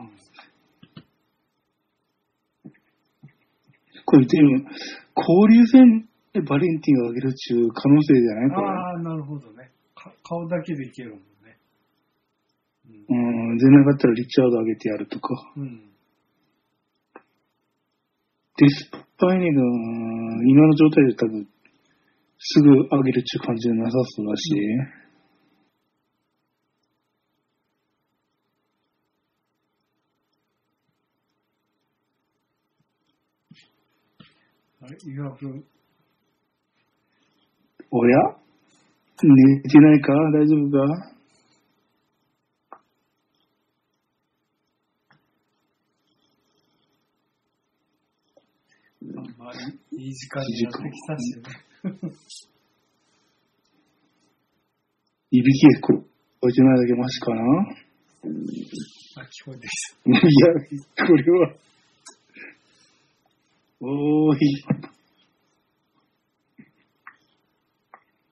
[4.06, 4.50] これでも、
[5.14, 8.50] 交流戦でバレンティンを上げるっていう可能性じゃない？
[8.50, 8.66] これ。
[8.66, 9.70] ああ、なるほどね。
[9.94, 11.58] か顔だけでいけるもんね。
[12.88, 13.14] う
[13.54, 15.52] ん、出なかったらリチャード上げてやるとか。
[15.56, 15.91] うん。
[18.60, 18.68] うん。
[18.68, 19.62] デスパイネが
[20.46, 21.48] 今の状態で多分
[22.38, 24.52] すぐ上げるっていう感じじゃなさそうだし、
[34.84, 35.64] あれ、岩君、
[37.92, 38.18] おや？
[39.22, 40.12] 寝てないか？
[40.32, 41.11] 大丈夫か？
[49.42, 49.56] まあ、い
[49.96, 51.42] い時間になってきたしね。
[55.32, 56.04] いびき聞こ
[56.48, 57.42] えてないだけマシかな？
[59.16, 59.70] あ、聞こえてき
[60.06, 60.16] いや、
[61.06, 61.56] これは。
[63.80, 64.38] おーい。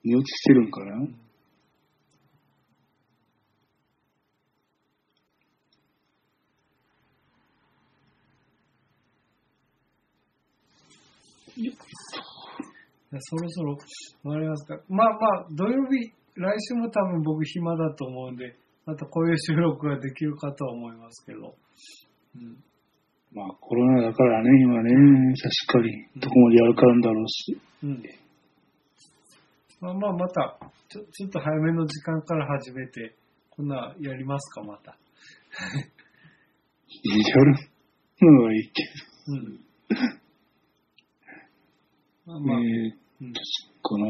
[0.05, 1.30] 寝落ちしてるんかなた。
[13.19, 14.79] そろそろ終わりますか。
[14.89, 18.57] まあまあ、土曜日、来週も多分僕暇だと思うんで、
[18.87, 21.55] またこういう収録ができるかとは思いますけど。
[22.37, 22.57] うん。
[23.33, 25.35] まあコロナだからね、今ね、
[25.67, 27.61] 確かに、どこまでやるかなんだろうし。
[27.85, 28.03] うん。
[29.81, 30.59] まあまあ、また、
[30.89, 33.17] ちょ、ちょっと早めの時間から始めて、
[33.51, 34.97] こんなやりますか、また。
[37.03, 37.55] やる
[38.21, 38.83] のはいいけ
[39.29, 39.61] うん。
[42.27, 42.93] まあえー、
[43.23, 43.33] うん。
[43.33, 43.39] か
[43.99, 44.07] な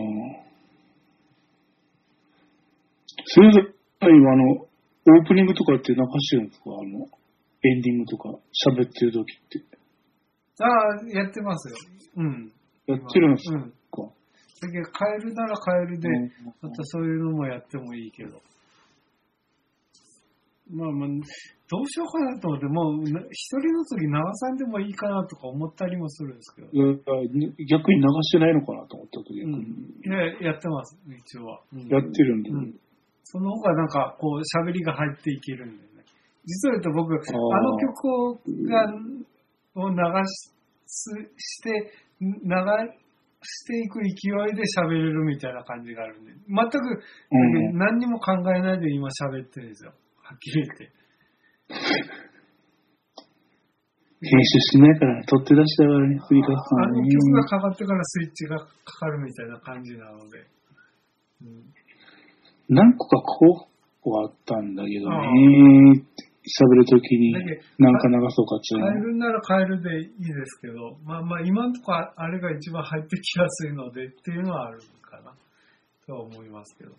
[3.27, 7.07] それぞれ今あの、オープニングとかって流してるんですかあの、
[7.63, 9.65] エンディングとか、喋ってる時って。
[10.61, 10.69] ああ、
[11.09, 11.77] やってますよ。
[12.17, 12.53] うん。
[12.87, 13.73] やってるんですか、うん。
[14.61, 16.09] だけど変えるなら変えるで、
[16.61, 18.41] またそういうのもやってもいいけど。
[20.71, 21.09] まあまあ、
[21.71, 26.69] どうしようかなと思って、もう、な一人の時流さんでもいいかなとか思ったりもするんですけど。
[26.69, 29.63] 逆に流してないのかなと思った時、うん。
[30.03, 30.11] い
[30.43, 31.61] や、やってます、一応は。
[31.73, 32.51] うんやってるんだ。
[32.51, 32.75] うん。
[33.23, 36.05] その方がなんか、こう、喋りが入っていけるんだよね。
[36.45, 38.35] 実を言うと僕、あーの曲を
[38.67, 40.53] がを流し
[40.89, 42.27] して、流
[43.43, 46.33] していく勢いで喋れるみたいな感じがあるんで。
[46.33, 46.79] 全く、
[47.31, 49.93] うん何にも考えないで今喋ってるんですよ。
[50.21, 51.00] はっきり言って。
[54.23, 57.09] 編集しないからね、取って出したからね、振り返すからあのね。
[57.09, 58.67] 曲がかかってからスイッチがか
[59.01, 60.47] かるみたいな感じなので。
[61.43, 61.81] うん
[62.71, 63.67] 何個か候
[64.03, 65.17] 補はあったんだけどね、
[66.47, 67.35] 喋るときに
[67.79, 75.35] 何か流そうかっていうの変えるなら変えるでいいですけど、まあまあ今のところあれが一番入ってきやすいのでっていうのはあるかな
[76.07, 76.93] とは思いますけど。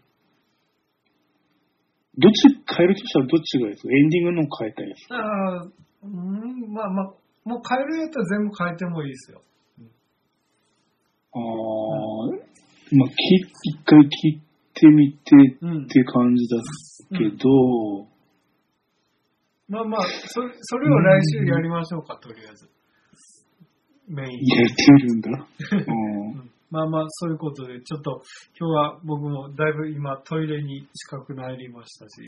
[2.18, 2.48] どっち
[2.78, 3.94] 変えるとしたらどっちがいいですか？
[3.94, 5.16] エンディングの変えたいですか？
[5.16, 5.64] ああ、
[6.04, 7.14] うん、まあまあ、
[7.46, 9.42] もう変えるやったら全部変えてもいいですよ。
[11.34, 11.42] ああ、
[12.96, 13.16] まあ、き
[13.64, 14.04] 一回聞
[14.36, 14.42] い
[14.74, 16.58] てみてうんって感じだ
[17.18, 18.08] けど、
[19.70, 22.70] まあまあ、それそれを来週やりましょうか、とりあえず。
[24.10, 24.40] メイン。
[24.42, 25.30] 入れてるんだ。
[25.30, 25.40] うん
[26.40, 28.24] うん まあまあ、そういうことで、ちょっと
[28.58, 32.26] 今日は僕もだいぶ今トイレに近くなりましたし、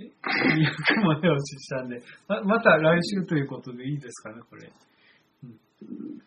[0.00, 4.70] え200まで押ししたんで、ままた来週ということでいいですかね、これ。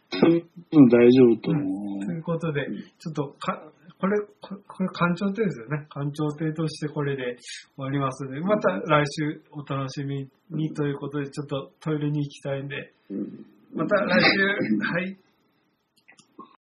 [0.10, 2.66] 多分大丈夫と思ということで、
[2.98, 3.62] ちょっとか、
[4.00, 5.86] これ、これ、これ官庁亭ですよね。
[5.90, 7.36] 官庁亭としてこれで
[7.76, 12.94] 終わりますので、また来週お楽しみにということで、ちょっとトイレに行きたいんで、
[13.76, 14.46] また来週、
[14.94, 15.18] はい。